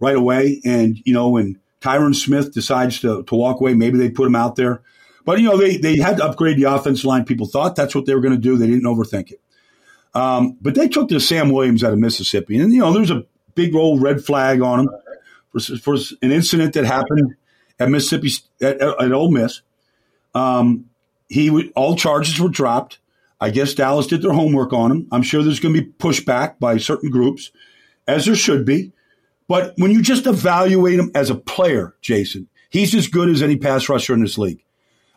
right 0.00 0.16
away. 0.16 0.60
And, 0.64 0.98
you 1.04 1.14
know, 1.14 1.30
when 1.30 1.58
Tyron 1.80 2.14
Smith 2.14 2.52
decides 2.52 3.00
to, 3.00 3.22
to 3.24 3.34
walk 3.34 3.60
away, 3.60 3.74
maybe 3.74 3.98
they 3.98 4.10
put 4.10 4.26
him 4.26 4.36
out 4.36 4.56
there. 4.56 4.82
But, 5.24 5.40
you 5.40 5.44
know, 5.44 5.56
they, 5.56 5.76
they 5.76 5.96
had 5.96 6.18
to 6.18 6.24
upgrade 6.24 6.56
the 6.56 6.64
offensive 6.64 7.04
line. 7.04 7.24
People 7.24 7.46
thought 7.46 7.76
that's 7.76 7.94
what 7.94 8.06
they 8.06 8.14
were 8.14 8.20
going 8.20 8.34
to 8.34 8.40
do. 8.40 8.56
They 8.56 8.66
didn't 8.66 8.84
overthink 8.84 9.32
it. 9.32 9.40
Um, 10.14 10.56
but 10.62 10.74
they 10.74 10.88
took 10.88 11.08
the 11.08 11.20
Sam 11.20 11.50
Williams 11.50 11.84
out 11.84 11.92
of 11.92 11.98
Mississippi. 11.98 12.58
And, 12.58 12.72
you 12.72 12.80
know, 12.80 12.92
there's 12.92 13.10
a 13.10 13.26
big 13.54 13.74
old 13.74 14.00
red 14.02 14.24
flag 14.24 14.62
on 14.62 14.80
him 14.80 14.88
for, 15.52 15.60
for 15.78 15.94
an 16.22 16.32
incident 16.32 16.74
that 16.74 16.84
happened 16.84 17.34
at 17.78 17.90
Mississippi, 17.90 18.30
at, 18.62 18.80
at 18.80 19.12
Ole 19.12 19.30
Miss. 19.30 19.62
Um, 20.34 20.86
he 21.28 21.70
all 21.70 21.96
charges 21.96 22.38
were 22.38 22.48
dropped. 22.48 22.98
I 23.40 23.50
guess 23.50 23.74
Dallas 23.74 24.06
did 24.06 24.22
their 24.22 24.32
homework 24.32 24.72
on 24.72 24.90
him. 24.90 25.08
I'm 25.12 25.22
sure 25.22 25.42
there's 25.42 25.60
going 25.60 25.74
to 25.74 25.82
be 25.82 25.90
pushback 25.98 26.58
by 26.58 26.78
certain 26.78 27.10
groups, 27.10 27.50
as 28.06 28.24
there 28.24 28.34
should 28.34 28.64
be. 28.64 28.92
But 29.48 29.74
when 29.76 29.90
you 29.90 30.02
just 30.02 30.26
evaluate 30.26 30.98
him 30.98 31.10
as 31.14 31.30
a 31.30 31.34
player, 31.34 31.94
Jason, 32.00 32.48
he's 32.70 32.94
as 32.94 33.08
good 33.08 33.28
as 33.28 33.42
any 33.42 33.56
pass 33.56 33.88
rusher 33.88 34.14
in 34.14 34.20
this 34.20 34.38
league 34.38 34.62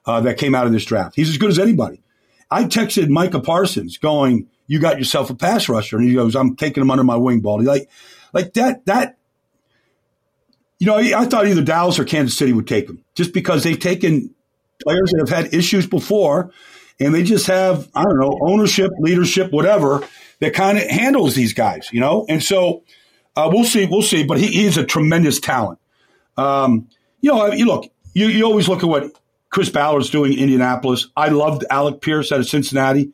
uh, 0.06 0.22
that 0.22 0.38
came 0.38 0.56
out 0.56 0.68
of 0.68 0.72
this 0.72 0.86
draft. 0.86 1.15
He's 1.15 1.30
as 1.30 1.38
good 1.38 1.50
as 1.50 1.60
anybody. 1.60 2.02
I 2.52 2.63
texted 2.63 3.10
Micah 3.10 3.42
Parsons 3.42 3.98
going, 3.98 4.48
"You 4.68 4.80
got 4.80 4.98
yourself 4.98 5.30
a 5.30 5.36
pass 5.36 5.70
rusher," 5.70 5.98
and 5.98 6.08
he 6.08 6.13
goes, 6.13 6.36
"I'm 6.36 6.56
taking 6.56 6.82
him 6.82 6.92
under 6.92 7.04
my 7.04 7.15
wing, 7.15 7.42
ball." 7.42 7.63
Like, 7.63 7.89
like 8.34 8.54
that. 8.54 8.86
That 8.86 9.18
you 10.80 10.88
know, 10.88 10.96
I 10.98 11.26
thought 11.26 11.46
either 11.46 11.62
Dallas 11.62 12.00
or 12.00 12.06
Kansas 12.06 12.38
City 12.38 12.54
would 12.54 12.68
take 12.68 12.88
him 12.89 13.04
just 13.13 13.34
because 13.34 13.63
they've 13.63 13.80
taken 13.80 14.34
players 14.82 15.12
that 15.12 15.20
have 15.28 15.30
had 15.30 15.54
issues 15.54 15.86
before, 15.86 16.52
and 17.00 17.13
they 17.13 17.24
just 17.24 17.48
have 17.48 17.89
I 17.94 18.04
don't 18.04 18.20
know 18.20 18.38
ownership, 18.42 18.92
leadership, 19.00 19.52
whatever 19.52 20.08
that 20.39 20.54
kind 20.54 20.78
of 20.78 20.86
handles 20.86 21.36
these 21.36 21.54
guys, 21.54 21.89
you 21.92 22.00
know. 22.00 22.26
And 22.30 22.42
so 22.42 22.84
uh, 23.39 23.49
we'll 23.52 23.63
see, 23.63 23.86
we'll 23.86 24.02
see. 24.02 24.23
But 24.23 24.39
he, 24.39 24.47
he's 24.47 24.78
a 24.78 24.86
tremendous 24.86 25.39
talent. 25.39 25.80
Um, 26.38 26.88
you 27.21 27.32
know, 27.32 27.52
you 27.52 27.65
look, 27.65 27.91
you, 28.13 28.28
you 28.28 28.43
always 28.45 28.67
look 28.67 28.84
at 28.84 28.89
what 28.89 29.12
Chris 29.49 29.69
Ballard's 29.69 30.10
doing 30.10 30.34
in 30.34 30.39
Indianapolis. 30.39 31.08
I 31.15 31.30
loved 31.30 31.65
Alec 31.69 32.02
Pierce 32.02 32.32
out 32.32 32.39
of 32.39 32.47
Cincinnati. 32.47 33.12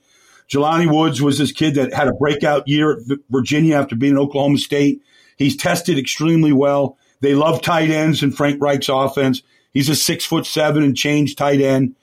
Jelani 0.49 0.91
Woods 0.91 1.21
was 1.21 1.37
this 1.37 1.51
kid 1.51 1.75
that 1.75 1.93
had 1.93 2.07
a 2.07 2.13
breakout 2.13 2.67
year 2.67 2.93
at 2.93 3.19
Virginia 3.29 3.75
after 3.75 3.95
being 3.95 4.13
in 4.13 4.19
Oklahoma 4.19 4.57
State. 4.57 5.01
He's 5.37 5.57
tested 5.57 5.97
extremely 5.97 6.53
well. 6.53 6.97
They 7.21 7.33
love 7.33 7.61
tight 7.61 7.89
ends 7.89 8.21
in 8.21 8.31
Frank 8.31 8.61
Reich's 8.61 8.89
offense. 8.89 9.41
He's 9.73 9.89
a 9.89 9.95
six 9.95 10.25
foot 10.25 10.45
seven 10.45 10.83
and 10.83 10.95
change 10.95 11.35
tight 11.35 11.61
end. 11.61 11.95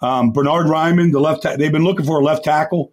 Um, 0.00 0.32
Bernhard 0.32 0.66
Raimann, 0.66 1.12
the 1.12 1.20
left, 1.20 1.42
ta- 1.42 1.56
they've 1.56 1.70
been 1.70 1.84
looking 1.84 2.06
for 2.06 2.20
a 2.20 2.24
left 2.24 2.44
tackle, 2.44 2.92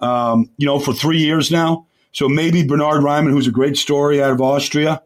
um, 0.00 0.50
you 0.56 0.66
know, 0.66 0.78
for 0.78 0.94
three 0.94 1.18
years 1.18 1.50
now. 1.50 1.85
So 2.16 2.30
maybe 2.30 2.62
Bernhard 2.62 3.02
Raimann, 3.02 3.30
who's 3.30 3.46
a 3.46 3.50
great 3.50 3.76
story 3.76 4.22
out 4.22 4.30
of 4.30 4.40
Austria, 4.40 5.02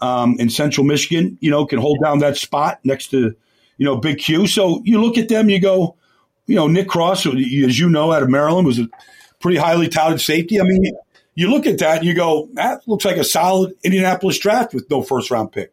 um, 0.00 0.36
in 0.38 0.48
central 0.48 0.86
Michigan, 0.86 1.36
you 1.42 1.50
know, 1.50 1.66
can 1.66 1.78
hold 1.78 1.98
down 2.02 2.20
that 2.20 2.38
spot 2.38 2.80
next 2.84 3.08
to, 3.08 3.36
you 3.76 3.84
know, 3.84 3.98
Big 3.98 4.16
Q. 4.16 4.46
So 4.46 4.80
you 4.82 4.98
look 4.98 5.18
at 5.18 5.28
them, 5.28 5.50
you 5.50 5.60
go, 5.60 5.94
you 6.46 6.56
know, 6.56 6.66
Nick 6.66 6.88
Cross, 6.88 7.26
as 7.26 7.78
you 7.78 7.90
know, 7.90 8.12
out 8.12 8.22
of 8.22 8.30
Maryland, 8.30 8.66
was 8.66 8.78
a 8.78 8.88
pretty 9.40 9.58
highly 9.58 9.88
touted 9.88 10.22
safety. 10.22 10.58
I 10.58 10.62
mean, 10.62 10.90
you 11.34 11.50
look 11.50 11.66
at 11.66 11.76
that 11.80 11.98
and 11.98 12.06
you 12.06 12.14
go, 12.14 12.48
that 12.54 12.88
looks 12.88 13.04
like 13.04 13.18
a 13.18 13.24
solid 13.24 13.74
Indianapolis 13.84 14.38
draft 14.38 14.72
with 14.72 14.88
no 14.88 15.02
first 15.02 15.30
round 15.30 15.52
pick. 15.52 15.70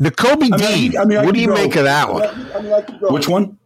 Nakobe 0.00 0.52
I 0.52 0.56
mean, 0.56 0.90
Dean. 0.90 0.98
I 0.98 1.04
mean, 1.04 1.24
what 1.24 1.34
do 1.36 1.40
you 1.40 1.46
go, 1.46 1.54
make 1.54 1.76
of 1.76 1.84
that 1.84 2.12
one? 2.12 2.24
I 2.24 2.60
mean, 2.62 3.00
Which 3.12 3.28
one? 3.28 3.58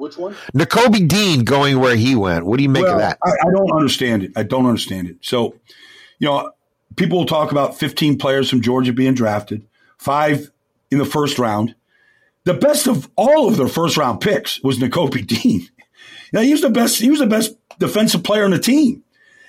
Which 0.00 0.16
one? 0.16 0.34
Nakobe 0.54 1.06
Dean 1.06 1.44
going 1.44 1.78
where 1.78 1.94
he 1.94 2.14
went. 2.14 2.46
What 2.46 2.56
do 2.56 2.62
you 2.62 2.70
make 2.70 2.84
well, 2.84 2.94
of 2.94 3.00
that? 3.00 3.18
I, 3.22 3.30
I, 3.30 3.50
don't 3.54 3.70
understand 3.70 4.22
it. 4.22 4.32
I 4.34 4.42
don't 4.42 4.64
understand 4.64 5.08
it. 5.08 5.18
So, 5.20 5.54
you 6.18 6.26
know, 6.26 6.52
people 6.96 7.18
will 7.18 7.26
talk 7.26 7.52
about 7.52 7.78
15 7.78 8.18
players 8.18 8.48
from 8.48 8.62
Georgia 8.62 8.94
being 8.94 9.12
drafted, 9.12 9.66
five 9.98 10.50
in 10.90 10.96
the 10.96 11.04
first 11.04 11.38
round. 11.38 11.74
The 12.44 12.54
best 12.54 12.86
of 12.86 13.10
all 13.14 13.46
of 13.46 13.58
their 13.58 13.68
first 13.68 13.98
round 13.98 14.22
picks 14.22 14.62
was 14.62 14.78
Nakobe 14.78 15.26
Dean. 15.42 15.68
Now, 16.32 16.40
he 16.40 16.52
was 16.52 16.62
the 16.62 16.70
best. 16.70 16.98
He 16.98 17.10
was 17.10 17.18
the 17.18 17.26
best 17.26 17.54
defensive 17.78 18.24
player 18.24 18.44
on 18.44 18.52
the 18.52 18.58
team. 18.58 19.02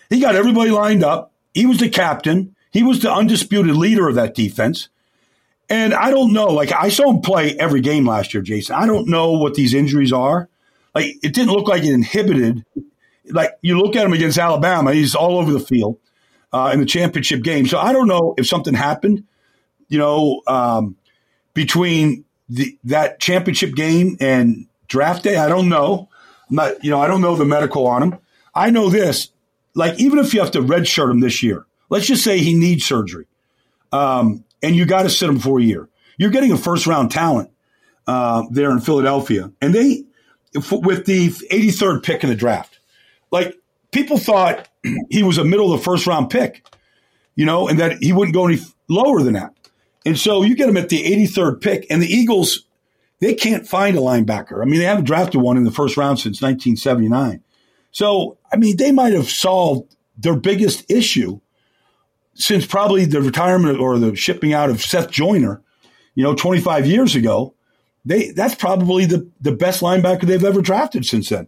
He 0.10 0.20
got 0.20 0.36
everybody 0.36 0.72
lined 0.72 1.04
up. 1.04 1.32
He 1.54 1.66
was 1.66 1.78
the 1.78 1.90
captain. 1.90 2.58
He 2.72 2.84
was 2.84 3.00
the 3.00 3.14
undisputed 3.14 3.78
leader 3.78 4.10
of 4.10 4.16
that 4.16 4.36
defense. 4.36 4.90
And 5.72 5.94
I 5.94 6.12
don't 6.12 6.34
know. 6.34 6.48
Like 6.48 6.74
I 6.74 6.90
saw 6.90 7.10
him 7.10 7.22
play 7.22 7.56
every 7.58 7.80
game 7.80 8.06
last 8.06 8.34
year, 8.34 8.44
Jason. 8.44 8.76
I 8.76 8.86
don't 8.86 9.08
know 9.08 9.32
what 9.32 9.54
these 9.54 9.74
injuries 9.74 10.12
are. 10.12 10.50
Like 10.94 11.16
it 11.24 11.34
didn't 11.34 11.52
look 11.52 11.70
like 11.70 11.84
it 11.84 11.94
inhibited. 11.94 12.66
Like 13.30 13.52
you 13.62 13.80
look 13.80 13.96
at 13.96 14.06
him 14.06 14.12
against 14.12 14.38
Alabama, 14.38 14.94
he's 14.94 15.16
all 15.16 15.38
over 15.38 15.54
the 15.54 15.62
field 15.62 15.98
uh, 16.52 16.72
in 16.74 16.82
the 16.82 16.86
championship 16.86 17.42
game. 17.42 17.68
So 17.68 17.80
I 17.80 17.94
don't 17.94 18.10
know 18.10 18.34
if 18.38 18.48
something 18.48 18.74
happened, 18.74 19.24
you 19.88 19.98
know, 19.98 20.42
um, 20.46 20.98
between 21.54 22.26
the, 22.50 22.78
that 22.84 23.22
championship 23.22 23.74
game 23.74 24.18
and 24.20 24.68
draft 24.90 25.24
day. 25.24 25.38
I 25.38 25.48
don't 25.48 25.70
know. 25.70 26.10
I'm 26.50 26.56
not, 26.58 26.84
you 26.84 26.92
know, 26.92 27.00
I 27.00 27.08
don't 27.08 27.22
know 27.22 27.38
the 27.38 27.46
medical 27.46 27.88
on 27.88 28.04
him. 28.04 28.20
I 28.54 28.72
know 28.72 28.90
this. 28.90 29.30
Like 29.74 29.98
even 30.02 30.20
if 30.20 30.34
you 30.34 30.42
have 30.42 30.52
to 30.52 30.60
redshirt 30.60 31.10
him 31.10 31.22
this 31.22 31.42
year, 31.42 31.66
let's 31.90 32.08
just 32.08 32.26
say 32.26 32.40
he 32.40 32.56
needs 32.56 32.84
surgery. 32.84 33.28
Um, 33.94 34.44
and 34.62 34.76
you 34.76 34.86
got 34.86 35.04
to 35.04 35.10
sit 35.10 35.28
them 35.28 35.40
for 35.40 35.60
a 35.60 35.64
year. 35.64 35.90
You're 36.18 36.30
getting 36.30 36.52
a 36.52 36.58
first 36.58 36.88
round 36.88 37.12
talent 37.12 37.52
uh, 38.08 38.44
there 38.52 38.72
in 38.72 38.80
Philadelphia, 38.80 39.52
and 39.62 39.74
they 39.74 40.04
with 40.54 41.06
the 41.06 41.30
83rd 41.30 42.04
pick 42.04 42.24
in 42.24 42.30
the 42.30 42.36
draft. 42.36 42.80
Like 43.32 43.56
people 43.92 44.18
thought 44.18 44.68
he 45.10 45.24
was 45.24 45.38
a 45.38 45.46
middle 45.46 45.74
of 45.74 45.80
the 45.80 45.84
first 45.84 46.08
round 46.08 46.30
pick, 46.30 46.66
you 47.36 47.46
know, 47.46 47.68
and 47.68 47.80
that 47.80 47.98
he 48.02 48.14
wouldn't 48.14 48.36
go 48.36 48.48
any 48.48 48.60
lower 48.90 49.22
than 49.22 49.34
that. 49.34 49.54
And 50.06 50.18
so 50.18 50.44
you 50.44 50.56
get 50.56 50.68
him 50.68 50.78
at 50.78 50.90
the 50.90 51.04
83rd 51.04 51.62
pick, 51.62 51.86
and 51.90 52.02
the 52.02 52.08
Eagles 52.08 52.66
they 53.20 53.36
can't 53.36 53.68
find 53.68 53.96
a 53.96 54.02
linebacker. 54.02 54.64
I 54.64 54.66
mean, 54.66 54.80
they 54.80 54.86
haven't 54.86 55.06
drafted 55.06 55.42
one 55.42 55.56
in 55.56 55.64
the 55.64 55.72
first 55.72 55.96
round 55.96 56.20
since 56.20 56.42
1979. 56.42 57.44
So 57.92 58.38
I 58.52 58.58
mean, 58.58 58.78
they 58.78 58.92
might 58.92 59.14
have 59.14 59.30
solved 59.30 59.96
their 60.18 60.36
biggest 60.36 60.90
issue 60.90 61.40
since 62.34 62.66
probably 62.66 63.06
the 63.06 63.22
retirement 63.22 63.80
or 63.80 64.00
the 64.00 64.16
shipping 64.16 64.54
out 64.54 64.70
of 64.70 64.82
Seth 64.82 65.12
Joyner, 65.12 65.62
you 66.16 66.24
know, 66.24 66.36
25 66.36 66.86
years 66.86 67.16
ago, 67.16 67.54
they 68.06 68.32
that's 68.32 68.56
probably 68.56 69.06
the, 69.06 69.30
the 69.40 69.52
best 69.52 69.82
linebacker 69.82 70.22
they've 70.22 70.44
ever 70.44 70.62
drafted 70.62 71.06
since 71.06 71.30
then. 71.30 71.48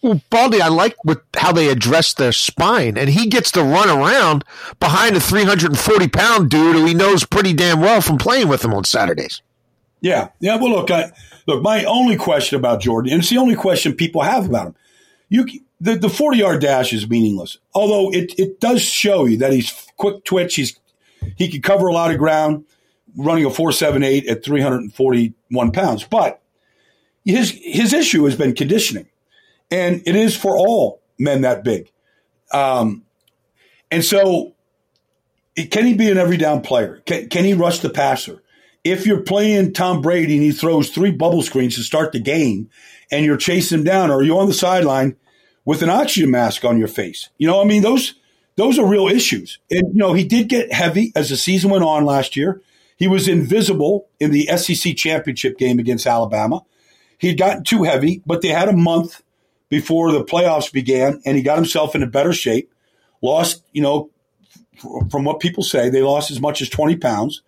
Well, 0.00 0.22
Baldy, 0.30 0.62
I 0.62 0.68
like 0.68 1.02
with 1.04 1.20
how 1.36 1.52
they 1.52 1.68
address 1.68 2.14
their 2.14 2.32
spine, 2.32 2.96
and 2.96 3.10
he 3.10 3.26
gets 3.26 3.50
to 3.52 3.62
run 3.62 3.90
around 3.90 4.44
behind 4.80 5.14
a 5.16 5.20
340 5.20 6.08
pound 6.08 6.50
dude 6.50 6.76
who 6.76 6.86
he 6.86 6.94
knows 6.94 7.24
pretty 7.24 7.52
damn 7.52 7.80
well 7.80 8.00
from 8.00 8.16
playing 8.16 8.48
with 8.48 8.64
him 8.64 8.72
on 8.72 8.84
Saturdays. 8.84 9.42
Yeah, 10.00 10.28
yeah. 10.40 10.56
Well, 10.56 10.70
look, 10.70 10.90
I, 10.90 11.12
look. 11.46 11.62
My 11.62 11.84
only 11.84 12.16
question 12.16 12.58
about 12.58 12.80
Jordan, 12.80 13.12
and 13.12 13.20
it's 13.20 13.30
the 13.30 13.38
only 13.38 13.56
question 13.56 13.94
people 13.94 14.22
have 14.22 14.46
about 14.46 14.68
him. 14.68 14.74
You 15.28 15.46
the, 15.80 15.96
the 15.96 16.08
40 16.08 16.38
yard 16.38 16.60
dash 16.60 16.92
is 16.92 17.08
meaningless, 17.08 17.58
although 17.74 18.10
it, 18.12 18.34
it 18.38 18.60
does 18.60 18.82
show 18.82 19.24
you 19.24 19.36
that 19.38 19.52
he's 19.52 19.86
quick 19.96 20.24
twitch. 20.24 20.56
He's, 20.56 20.78
he 21.36 21.48
can 21.48 21.62
cover 21.62 21.86
a 21.86 21.92
lot 21.92 22.10
of 22.10 22.18
ground 22.18 22.64
running 23.16 23.44
a 23.44 23.50
478 23.50 24.26
at 24.26 24.44
341 24.44 25.72
pounds. 25.72 26.04
But 26.04 26.42
his, 27.24 27.50
his 27.62 27.92
issue 27.92 28.24
has 28.24 28.36
been 28.36 28.54
conditioning, 28.54 29.08
and 29.70 30.02
it 30.06 30.16
is 30.16 30.36
for 30.36 30.56
all 30.56 31.02
men 31.18 31.42
that 31.42 31.62
big. 31.62 31.90
Um, 32.52 33.04
and 33.90 34.04
so, 34.04 34.54
can 35.70 35.86
he 35.86 35.94
be 35.94 36.10
an 36.10 36.18
every 36.18 36.36
down 36.36 36.60
player? 36.62 37.02
Can, 37.06 37.28
can 37.28 37.44
he 37.44 37.54
rush 37.54 37.80
the 37.80 37.90
passer? 37.90 38.42
If 38.84 39.06
you're 39.06 39.22
playing 39.22 39.74
Tom 39.74 40.00
Brady 40.00 40.34
and 40.34 40.42
he 40.42 40.52
throws 40.52 40.90
three 40.90 41.10
bubble 41.10 41.42
screens 41.42 41.74
to 41.74 41.82
start 41.82 42.12
the 42.12 42.20
game 42.20 42.70
and 43.10 43.24
you're 43.24 43.36
chasing 43.36 43.78
him 43.78 43.84
down, 43.84 44.10
or 44.10 44.22
you're 44.22 44.40
on 44.40 44.46
the 44.46 44.54
sideline 44.54 45.16
with 45.68 45.82
an 45.82 45.90
oxygen 45.90 46.30
mask 46.30 46.64
on 46.64 46.78
your 46.78 46.88
face. 46.88 47.28
You 47.36 47.46
know, 47.46 47.60
I 47.60 47.64
mean, 47.64 47.82
those 47.82 48.14
those 48.56 48.78
are 48.78 48.86
real 48.86 49.06
issues. 49.06 49.58
And 49.70 49.82
you 49.92 49.98
know, 49.98 50.14
he 50.14 50.24
did 50.24 50.48
get 50.48 50.72
heavy 50.72 51.12
as 51.14 51.28
the 51.28 51.36
season 51.36 51.68
went 51.68 51.84
on 51.84 52.06
last 52.06 52.36
year. 52.36 52.62
He 52.96 53.06
was 53.06 53.28
invisible 53.28 54.08
in 54.18 54.30
the 54.30 54.46
SEC 54.56 54.96
championship 54.96 55.58
game 55.58 55.78
against 55.78 56.06
Alabama. 56.06 56.62
He'd 57.18 57.36
gotten 57.36 57.64
too 57.64 57.82
heavy, 57.82 58.22
but 58.24 58.40
they 58.40 58.48
had 58.48 58.70
a 58.70 58.76
month 58.76 59.20
before 59.68 60.10
the 60.10 60.24
playoffs 60.24 60.72
began, 60.72 61.20
and 61.26 61.36
he 61.36 61.42
got 61.42 61.56
himself 61.56 61.94
into 61.94 62.06
better 62.06 62.32
shape. 62.32 62.72
Lost, 63.20 63.62
you 63.72 63.82
know, 63.82 64.08
from 65.10 65.24
what 65.24 65.38
people 65.38 65.62
say, 65.62 65.90
they 65.90 66.00
lost 66.00 66.30
as 66.30 66.40
much 66.40 66.62
as 66.62 66.70
20 66.70 66.96
pounds. 66.96 67.42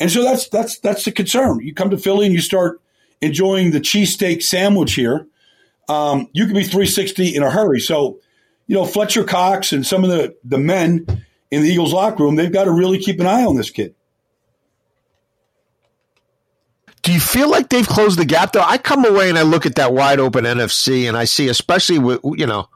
And 0.00 0.10
so 0.10 0.24
that's 0.24 0.48
that's 0.48 0.78
that's 0.78 1.04
the 1.04 1.12
concern. 1.12 1.60
You 1.60 1.74
come 1.74 1.90
to 1.90 1.98
Philly 1.98 2.24
and 2.24 2.34
you 2.34 2.40
start 2.40 2.80
enjoying 3.20 3.72
the 3.72 3.80
cheesesteak 3.80 4.42
sandwich 4.42 4.94
here. 4.94 5.26
Um, 5.90 6.28
you 6.32 6.44
can 6.46 6.54
be 6.54 6.62
360 6.62 7.34
in 7.34 7.42
a 7.42 7.50
hurry. 7.50 7.80
So, 7.80 8.20
you 8.68 8.76
know, 8.76 8.84
Fletcher 8.84 9.24
Cox 9.24 9.72
and 9.72 9.84
some 9.84 10.04
of 10.04 10.10
the, 10.10 10.36
the 10.44 10.56
men 10.56 11.04
in 11.50 11.62
the 11.62 11.68
Eagles 11.68 11.92
locker 11.92 12.22
room, 12.22 12.36
they've 12.36 12.52
got 12.52 12.64
to 12.64 12.70
really 12.70 12.98
keep 12.98 13.18
an 13.18 13.26
eye 13.26 13.44
on 13.44 13.56
this 13.56 13.70
kid. 13.70 13.96
Do 17.02 17.12
you 17.12 17.18
feel 17.18 17.50
like 17.50 17.70
they've 17.70 17.86
closed 17.86 18.20
the 18.20 18.24
gap 18.24 18.52
though? 18.52 18.62
I 18.62 18.78
come 18.78 19.04
away 19.04 19.30
and 19.30 19.38
I 19.38 19.42
look 19.42 19.66
at 19.66 19.74
that 19.76 19.92
wide 19.92 20.20
open 20.20 20.44
NFC 20.44 21.08
and 21.08 21.16
I 21.16 21.24
see, 21.24 21.48
especially 21.48 21.98
with 21.98 22.20
you 22.22 22.46
know, 22.46 22.68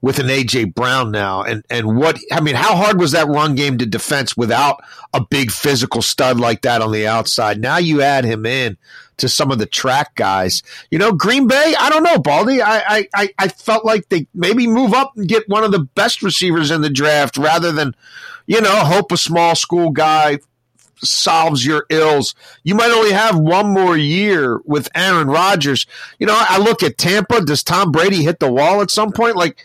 with 0.00 0.18
an 0.18 0.28
AJ 0.28 0.74
Brown 0.74 1.10
now, 1.10 1.42
and 1.42 1.64
and 1.68 1.96
what 1.96 2.18
I 2.32 2.40
mean, 2.40 2.54
how 2.54 2.76
hard 2.76 3.00
was 3.00 3.12
that 3.12 3.26
run 3.26 3.56
game 3.56 3.76
to 3.78 3.86
defense 3.86 4.36
without 4.36 4.82
a 5.12 5.20
big 5.28 5.50
physical 5.50 6.02
stud 6.02 6.38
like 6.38 6.62
that 6.62 6.82
on 6.82 6.92
the 6.92 7.08
outside? 7.08 7.60
Now 7.60 7.78
you 7.78 8.00
add 8.00 8.24
him 8.24 8.46
in 8.46 8.78
to 9.18 9.28
some 9.28 9.50
of 9.50 9.58
the 9.58 9.66
track 9.66 10.14
guys. 10.14 10.62
You 10.90 10.98
know, 10.98 11.12
Green 11.12 11.46
Bay, 11.46 11.74
I 11.78 11.90
don't 11.90 12.02
know, 12.02 12.18
Baldy. 12.18 12.62
I 12.62 13.06
I 13.14 13.28
I 13.38 13.48
felt 13.48 13.84
like 13.84 14.08
they 14.08 14.26
maybe 14.34 14.66
move 14.66 14.94
up 14.94 15.12
and 15.16 15.28
get 15.28 15.48
one 15.48 15.64
of 15.64 15.72
the 15.72 15.80
best 15.80 16.22
receivers 16.22 16.70
in 16.70 16.80
the 16.80 16.90
draft 16.90 17.36
rather 17.36 17.72
than, 17.72 17.94
you 18.46 18.60
know, 18.60 18.84
hope 18.84 19.12
a 19.12 19.16
small 19.16 19.54
school 19.54 19.90
guy 19.90 20.38
solves 20.98 21.64
your 21.64 21.86
ills. 21.90 22.34
You 22.62 22.74
might 22.74 22.90
only 22.90 23.12
have 23.12 23.38
one 23.38 23.72
more 23.72 23.96
year 23.96 24.60
with 24.64 24.88
Aaron 24.94 25.28
Rodgers. 25.28 25.86
You 26.18 26.26
know, 26.26 26.36
I 26.36 26.58
look 26.58 26.82
at 26.82 26.98
Tampa. 26.98 27.42
Does 27.42 27.62
Tom 27.62 27.92
Brady 27.92 28.22
hit 28.22 28.40
the 28.40 28.50
wall 28.50 28.80
at 28.80 28.90
some 28.90 29.12
point? 29.12 29.36
Like, 29.36 29.64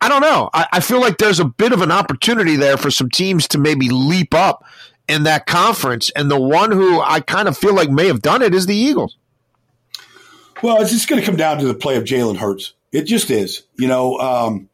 I 0.00 0.08
don't 0.08 0.22
know. 0.22 0.50
I, 0.52 0.66
I 0.72 0.80
feel 0.80 1.00
like 1.00 1.18
there's 1.18 1.40
a 1.40 1.44
bit 1.44 1.72
of 1.72 1.82
an 1.82 1.92
opportunity 1.92 2.56
there 2.56 2.76
for 2.76 2.90
some 2.90 3.08
teams 3.08 3.46
to 3.48 3.58
maybe 3.58 3.88
leap 3.88 4.34
up 4.34 4.64
in 5.08 5.24
that 5.24 5.46
conference. 5.46 6.10
And 6.10 6.30
the 6.30 6.40
one 6.40 6.70
who 6.70 7.00
I 7.00 7.20
kind 7.20 7.48
of 7.48 7.56
feel 7.56 7.74
like 7.74 7.90
may 7.90 8.06
have 8.06 8.22
done 8.22 8.42
it 8.42 8.54
is 8.54 8.66
the 8.66 8.76
Eagles. 8.76 9.16
Well, 10.62 10.80
it's 10.80 10.92
just 10.92 11.08
going 11.08 11.20
to 11.20 11.26
come 11.26 11.36
down 11.36 11.58
to 11.58 11.66
the 11.66 11.74
play 11.74 11.96
of 11.96 12.04
Jalen 12.04 12.36
Hurts. 12.36 12.74
It 12.92 13.04
just 13.04 13.30
is. 13.30 13.64
You 13.76 13.88
know, 13.88 14.18
um, 14.18 14.68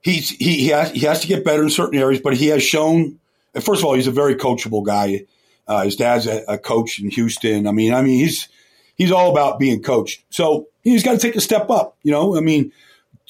he's 0.00 0.30
he 0.30 0.58
he 0.58 0.68
has, 0.68 0.90
he 0.92 1.00
has 1.00 1.20
to 1.20 1.26
get 1.26 1.44
better 1.44 1.62
in 1.62 1.70
certain 1.70 1.98
areas, 1.98 2.20
but 2.20 2.34
he 2.34 2.46
has 2.46 2.62
shown 2.62 3.18
first 3.60 3.80
of 3.80 3.84
all, 3.84 3.94
he's 3.94 4.06
a 4.06 4.12
very 4.12 4.34
coachable 4.34 4.84
guy. 4.84 5.24
Uh, 5.66 5.84
his 5.84 5.96
dad's 5.96 6.26
a, 6.26 6.44
a, 6.48 6.58
coach 6.58 6.98
in 6.98 7.10
Houston. 7.10 7.66
I 7.66 7.72
mean, 7.72 7.92
I 7.92 8.02
mean, 8.02 8.18
he's 8.18 8.48
he's 8.96 9.12
all 9.12 9.30
about 9.30 9.58
being 9.58 9.82
coached. 9.82 10.24
So 10.30 10.68
he's 10.82 11.02
got 11.02 11.12
to 11.12 11.18
take 11.18 11.36
a 11.36 11.40
step 11.40 11.68
up. 11.70 11.96
You 12.02 12.12
know, 12.12 12.36
I 12.36 12.40
mean, 12.40 12.72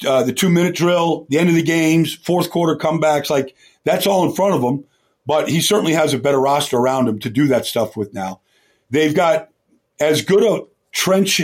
uh, 0.07 0.23
the 0.23 0.31
two 0.31 0.49
minute 0.49 0.75
drill, 0.75 1.25
the 1.29 1.37
end 1.37 1.49
of 1.49 1.55
the 1.55 1.63
games, 1.63 2.15
fourth 2.15 2.49
quarter 2.49 2.77
comebacks, 2.77 3.29
like 3.29 3.55
that's 3.83 4.07
all 4.07 4.25
in 4.25 4.33
front 4.33 4.55
of 4.55 4.61
him. 4.61 4.85
But 5.25 5.49
he 5.49 5.61
certainly 5.61 5.93
has 5.93 6.13
a 6.13 6.19
better 6.19 6.39
roster 6.39 6.77
around 6.77 7.07
him 7.07 7.19
to 7.19 7.29
do 7.29 7.47
that 7.47 7.65
stuff 7.65 7.95
with 7.95 8.13
now. 8.13 8.41
They've 8.89 9.13
got 9.13 9.49
as 9.99 10.23
good 10.23 10.43
a 10.43 10.65
trench. 10.91 11.41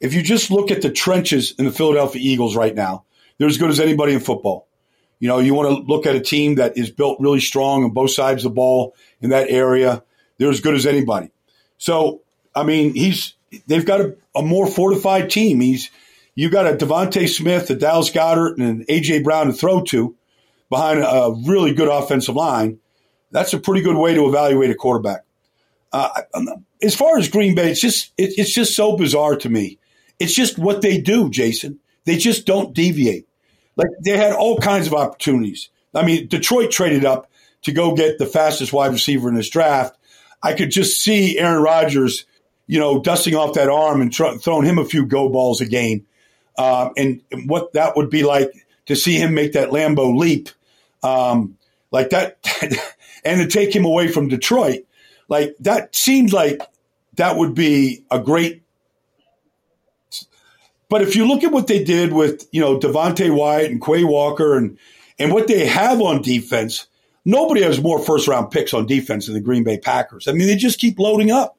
If 0.00 0.14
you 0.14 0.22
just 0.22 0.50
look 0.50 0.70
at 0.70 0.82
the 0.82 0.90
trenches 0.90 1.54
in 1.58 1.64
the 1.64 1.70
Philadelphia 1.70 2.20
Eagles 2.22 2.56
right 2.56 2.74
now, 2.74 3.04
they're 3.36 3.48
as 3.48 3.58
good 3.58 3.70
as 3.70 3.80
anybody 3.80 4.12
in 4.12 4.20
football. 4.20 4.66
You 5.20 5.28
know, 5.28 5.38
you 5.38 5.54
want 5.54 5.68
to 5.68 5.92
look 5.92 6.06
at 6.06 6.14
a 6.14 6.20
team 6.20 6.56
that 6.56 6.76
is 6.76 6.90
built 6.90 7.18
really 7.20 7.40
strong 7.40 7.84
on 7.84 7.90
both 7.90 8.10
sides 8.10 8.44
of 8.44 8.52
the 8.52 8.54
ball 8.54 8.94
in 9.20 9.30
that 9.30 9.50
area. 9.50 10.02
They're 10.38 10.50
as 10.50 10.60
good 10.60 10.74
as 10.74 10.86
anybody. 10.86 11.30
So, 11.76 12.22
I 12.54 12.62
mean, 12.62 12.94
he's 12.94 13.34
they've 13.66 13.84
got 13.84 14.00
a, 14.00 14.16
a 14.34 14.42
more 14.42 14.66
fortified 14.66 15.30
team. 15.30 15.60
He's 15.60 15.90
you 16.34 16.50
got 16.50 16.66
a 16.66 16.76
DeVonta 16.76 17.28
Smith, 17.28 17.68
a 17.70 17.74
Dallas 17.74 18.10
Goedert, 18.10 18.58
and 18.58 18.62
an 18.62 18.84
AJ 18.88 19.24
Brown 19.24 19.48
to 19.48 19.52
throw 19.52 19.82
to 19.84 20.14
behind 20.70 21.00
a 21.00 21.34
really 21.46 21.74
good 21.74 21.88
offensive 21.88 22.36
line. 22.36 22.78
That's 23.30 23.52
a 23.52 23.58
pretty 23.58 23.82
good 23.82 23.96
way 23.96 24.14
to 24.14 24.26
evaluate 24.26 24.70
a 24.70 24.74
quarterback. 24.74 25.24
Uh, 25.92 26.22
as 26.82 26.94
far 26.94 27.18
as 27.18 27.28
Green 27.28 27.54
Bay, 27.54 27.70
it's 27.70 27.80
just 27.80 28.12
it, 28.18 28.34
it's 28.38 28.52
just 28.52 28.74
so 28.74 28.96
bizarre 28.96 29.36
to 29.36 29.48
me. 29.48 29.78
It's 30.18 30.34
just 30.34 30.58
what 30.58 30.82
they 30.82 31.00
do, 31.00 31.30
Jason. 31.30 31.80
They 32.04 32.16
just 32.16 32.46
don't 32.46 32.74
deviate. 32.74 33.26
Like 33.76 33.88
they 34.04 34.16
had 34.16 34.32
all 34.32 34.58
kinds 34.58 34.86
of 34.86 34.94
opportunities. 34.94 35.70
I 35.94 36.04
mean, 36.04 36.28
Detroit 36.28 36.70
traded 36.70 37.04
up 37.04 37.30
to 37.62 37.72
go 37.72 37.94
get 37.94 38.18
the 38.18 38.26
fastest 38.26 38.72
wide 38.72 38.92
receiver 38.92 39.28
in 39.28 39.34
this 39.34 39.48
draft. 39.48 39.96
I 40.42 40.52
could 40.52 40.70
just 40.70 41.00
see 41.00 41.38
Aaron 41.38 41.62
Rodgers, 41.62 42.24
you 42.66 42.78
know, 42.78 43.00
dusting 43.00 43.34
off 43.34 43.54
that 43.54 43.68
arm 43.68 44.00
and 44.00 44.12
tr- 44.12 44.36
throwing 44.40 44.66
him 44.66 44.78
a 44.78 44.84
few 44.84 45.06
go 45.06 45.28
balls 45.28 45.60
a 45.60 45.66
game, 45.66 46.06
um, 46.56 46.92
and, 46.96 47.22
what 47.46 47.72
that 47.72 47.96
would 47.96 48.10
be 48.10 48.22
like 48.22 48.50
to 48.86 48.96
see 48.96 49.16
him 49.16 49.34
make 49.34 49.52
that 49.52 49.70
Lambeau 49.70 50.16
leap, 50.16 50.48
um, 51.02 51.56
like 51.90 52.10
that, 52.10 52.38
and 53.24 53.40
to 53.40 53.46
take 53.46 53.74
him 53.74 53.84
away 53.84 54.08
from 54.08 54.28
Detroit, 54.28 54.80
like 55.28 55.54
that 55.60 55.94
seems 55.94 56.32
like 56.32 56.60
that 57.14 57.36
would 57.36 57.54
be 57.54 58.04
a 58.10 58.18
great 58.20 58.62
but 60.88 61.02
if 61.02 61.14
you 61.14 61.26
look 61.26 61.44
at 61.44 61.52
what 61.52 61.66
they 61.66 61.84
did 61.84 62.12
with, 62.12 62.48
you 62.50 62.60
know, 62.60 62.78
Devonte 62.78 63.34
Wyatt 63.34 63.70
and 63.70 63.82
Quay 63.82 64.04
Walker 64.04 64.56
and 64.56 64.78
and 65.18 65.32
what 65.32 65.48
they 65.48 65.66
have 65.66 66.00
on 66.00 66.22
defense, 66.22 66.86
nobody 67.24 67.62
has 67.62 67.80
more 67.80 67.98
first 67.98 68.28
round 68.28 68.50
picks 68.50 68.72
on 68.72 68.86
defense 68.86 69.26
than 69.26 69.34
the 69.34 69.40
Green 69.40 69.64
Bay 69.64 69.78
Packers. 69.78 70.28
I 70.28 70.32
mean, 70.32 70.46
they 70.46 70.56
just 70.56 70.78
keep 70.78 70.98
loading 70.98 71.30
up. 71.30 71.56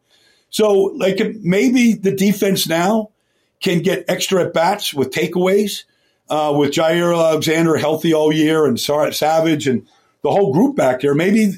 So, 0.49 0.71
like, 0.95 1.19
maybe 1.41 1.93
the 1.93 2.15
defense 2.15 2.67
now 2.67 3.11
can 3.59 3.81
get 3.81 4.05
extra 4.07 4.45
at 4.45 4.53
bats 4.53 4.93
with 4.93 5.11
takeaways, 5.11 5.83
uh, 6.29 6.53
with 6.57 6.71
Jaire 6.71 7.13
Alexander 7.15 7.77
healthy 7.77 8.13
all 8.13 8.33
year 8.33 8.65
and 8.65 8.79
Savage 8.79 9.67
and 9.67 9.85
the 10.23 10.31
whole 10.31 10.53
group 10.53 10.75
back 10.75 11.01
there. 11.01 11.15
Maybe 11.15 11.53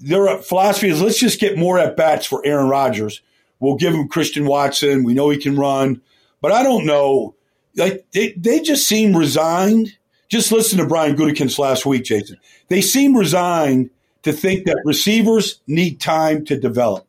their 0.00 0.38
philosophy 0.38 0.88
is 0.88 1.00
let's 1.00 1.18
just 1.18 1.40
get 1.40 1.58
more 1.58 1.78
at 1.78 1.96
bats 1.96 2.26
for 2.26 2.44
Aaron 2.44 2.68
Rodgers. 2.68 3.22
We'll 3.60 3.76
give 3.76 3.94
him 3.94 4.08
Christian 4.08 4.46
Watson. 4.46 5.04
We 5.04 5.14
know 5.14 5.30
he 5.30 5.38
can 5.38 5.56
run. 5.56 6.02
But 6.40 6.52
I 6.52 6.62
don't 6.62 6.84
know. 6.84 7.34
Like 7.76 8.04
they, 8.12 8.32
they 8.32 8.60
just 8.60 8.86
seem 8.86 9.16
resigned. 9.16 9.96
Just 10.28 10.52
listen 10.52 10.78
to 10.78 10.86
Brian 10.86 11.16
Gutekunst 11.16 11.58
last 11.58 11.86
week, 11.86 12.04
Jason. 12.04 12.38
They 12.68 12.80
seem 12.80 13.16
resigned 13.16 13.90
to 14.22 14.32
think 14.32 14.66
that 14.66 14.82
receivers 14.84 15.60
need 15.66 16.00
time 16.00 16.44
to 16.46 16.58
develop. 16.58 17.06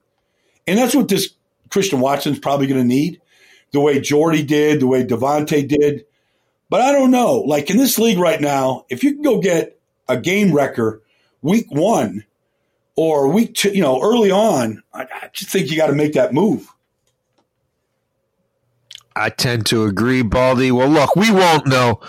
And 0.67 0.77
that's 0.77 0.95
what 0.95 1.07
this 1.07 1.33
Christian 1.69 1.99
Watson's 1.99 2.39
probably 2.39 2.67
going 2.67 2.81
to 2.81 2.87
need, 2.87 3.21
the 3.71 3.79
way 3.79 3.99
Jordy 3.99 4.43
did, 4.43 4.79
the 4.79 4.87
way 4.87 5.03
DeVonta 5.03 5.67
did. 5.67 6.05
But 6.69 6.81
I 6.81 6.91
don't 6.91 7.11
know. 7.11 7.39
Like 7.39 7.69
in 7.69 7.77
this 7.77 7.97
league 7.97 8.19
right 8.19 8.39
now, 8.39 8.85
if 8.89 9.03
you 9.03 9.13
can 9.13 9.21
go 9.21 9.39
get 9.39 9.79
a 10.07 10.17
game 10.17 10.53
wrecker 10.53 11.01
week 11.41 11.67
one 11.69 12.25
or 12.95 13.27
week 13.27 13.53
two, 13.55 13.69
you 13.69 13.81
know, 13.81 14.01
early 14.01 14.31
on, 14.31 14.81
I, 14.93 15.03
I 15.03 15.29
just 15.33 15.51
think 15.51 15.69
you 15.69 15.77
got 15.77 15.87
to 15.87 15.93
make 15.93 16.13
that 16.13 16.33
move. 16.33 16.67
I 19.15 19.29
tend 19.29 19.65
to 19.67 19.85
agree, 19.85 20.21
Baldy. 20.23 20.71
Well, 20.71 20.89
look, 20.89 21.15
we 21.15 21.31
won't 21.31 21.67
know 21.67 22.01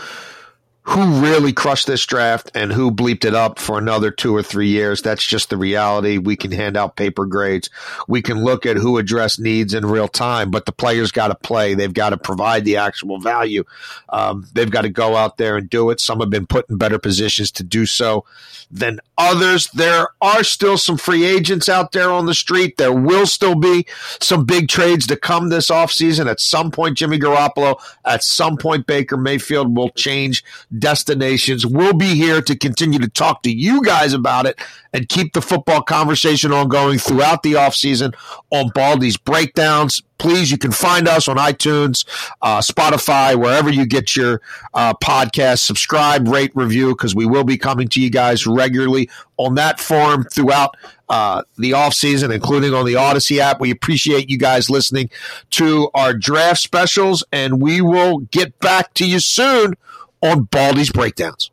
who 0.87 1.21
really 1.21 1.53
crushed 1.53 1.89
this 1.89 2.07
draft 2.07 2.49
and 2.55 2.73
who 2.73 2.93
bleeped 2.93 3.25
it 3.25 3.35
up 3.35 3.59
for 3.59 3.77
another 3.77 4.13
two 4.13 4.35
or 4.35 4.43
three 4.43 4.69
years. 4.69 5.03
That's 5.03 5.27
just 5.27 5.51
the 5.51 5.57
reality. 5.57 6.19
We 6.19 6.37
can 6.37 6.53
hand 6.53 6.77
out 6.77 6.95
paper 6.95 7.27
grades. 7.27 7.69
We 8.07 8.23
can 8.23 8.45
look 8.45 8.65
at 8.67 8.77
who 8.77 8.97
addressed 8.97 9.41
needs 9.41 9.75
in 9.75 9.85
real 9.85 10.07
time, 10.07 10.53
but 10.53 10.65
the 10.65 10.71
players 10.71 11.11
got 11.11 11.29
to 11.29 11.35
play. 11.35 11.75
They've 11.75 11.93
got 11.93 12.11
to 12.11 12.17
provide 12.17 12.65
the 12.65 12.77
actual 12.77 13.19
value. 13.19 13.65
Um, 14.11 14.47
they've 14.53 14.71
got 14.71 14.83
to 14.83 14.89
go 14.89 15.17
out 15.17 15.39
there 15.39 15.57
and 15.57 15.69
do 15.69 15.91
it. 15.91 15.99
Some 15.99 16.21
have 16.21 16.31
been 16.31 16.47
put 16.47 16.71
in 16.71 16.77
better 16.77 17.01
positions 17.01 17.51
to 17.53 17.65
do 17.65 17.85
so 17.85 18.25
than 18.71 19.01
others. 19.19 19.69
There 19.71 20.09
are 20.21 20.45
still 20.45 20.79
some 20.79 20.99
free 20.99 21.25
agents 21.25 21.69
out 21.69 21.93
there 21.93 22.11
on 22.11 22.27
the 22.27 22.35
street. 22.35 22.77
There 22.77 22.93
will 22.93 23.27
still 23.27 23.57
be 23.57 23.87
some 24.21 24.45
big 24.45 24.69
trades 24.69 25.07
to 25.09 25.17
come 25.17 25.49
this 25.49 25.69
offseason. 25.69 26.31
At 26.31 26.41
some 26.41 26.71
point, 26.71 26.97
Jimmy 26.97 27.19
Garoppolo, 27.19 27.81
at 28.05 28.23
some 28.23 28.57
point, 28.57 28.87
Baker 28.87 29.17
Mayfield 29.17 29.77
will 29.77 29.91
change 29.91 30.45
destinations. 30.79 31.67
We'll 31.67 31.93
be 31.93 32.15
here 32.15 32.41
to 32.43 32.57
continue 32.57 32.99
to 32.99 33.09
talk 33.09 33.43
to 33.43 33.51
you 33.51 33.83
guys 33.83 34.13
about 34.13 34.47
it 34.47 34.59
and 34.93 35.09
keep 35.09 35.33
the 35.33 35.43
football 35.43 35.83
conversation 35.83 36.53
ongoing 36.53 36.99
throughout 36.99 37.43
the 37.43 37.55
offseason 37.55 38.15
on 38.51 38.71
Baldy's 38.75 39.17
breakdowns. 39.17 40.03
Please, 40.19 40.51
you 40.51 40.57
can 40.57 40.73
find 40.73 41.07
us 41.07 41.29
on 41.29 41.37
iTunes, 41.37 42.07
uh, 42.41 42.61
Spotify, 42.61 43.37
wherever 43.37 43.69
you 43.69 43.85
get 43.85 44.17
your 44.17 44.41
uh, 44.73 44.95
podcast. 44.95 45.59
Subscribe, 45.59 46.27
rate, 46.29 46.53
review, 46.55 46.89
because 46.89 47.15
we 47.15 47.27
will 47.27 47.45
be 47.45 47.59
coming 47.59 47.89
to 47.89 48.01
you 48.01 48.09
guys 48.09 48.47
regularly 48.47 49.11
on 49.37 49.57
that 49.57 49.79
form 49.79 50.25
throughout 50.25 50.75
uh, 51.11 51.43
the 51.59 51.75
off 51.75 51.93
season, 51.93 52.33
including 52.33 52.73
on 52.73 52.87
the 52.87 52.97
Odyssey 52.97 53.41
app. 53.41 53.61
We 53.61 53.71
appreciate 53.71 54.31
you 54.31 54.39
guys 54.39 54.71
listening 54.71 55.11
to 55.51 55.91
our 55.95 56.15
draft 56.15 56.61
specials, 56.61 57.23
and 57.31 57.61
we 57.61 57.83
will 57.83 58.21
get 58.21 58.59
back 58.61 58.95
to 58.95 59.07
you 59.07 59.21
soon 59.21 59.75
on 60.23 60.45
Baldy's 60.45 60.91
Breakdowns. 60.91 61.51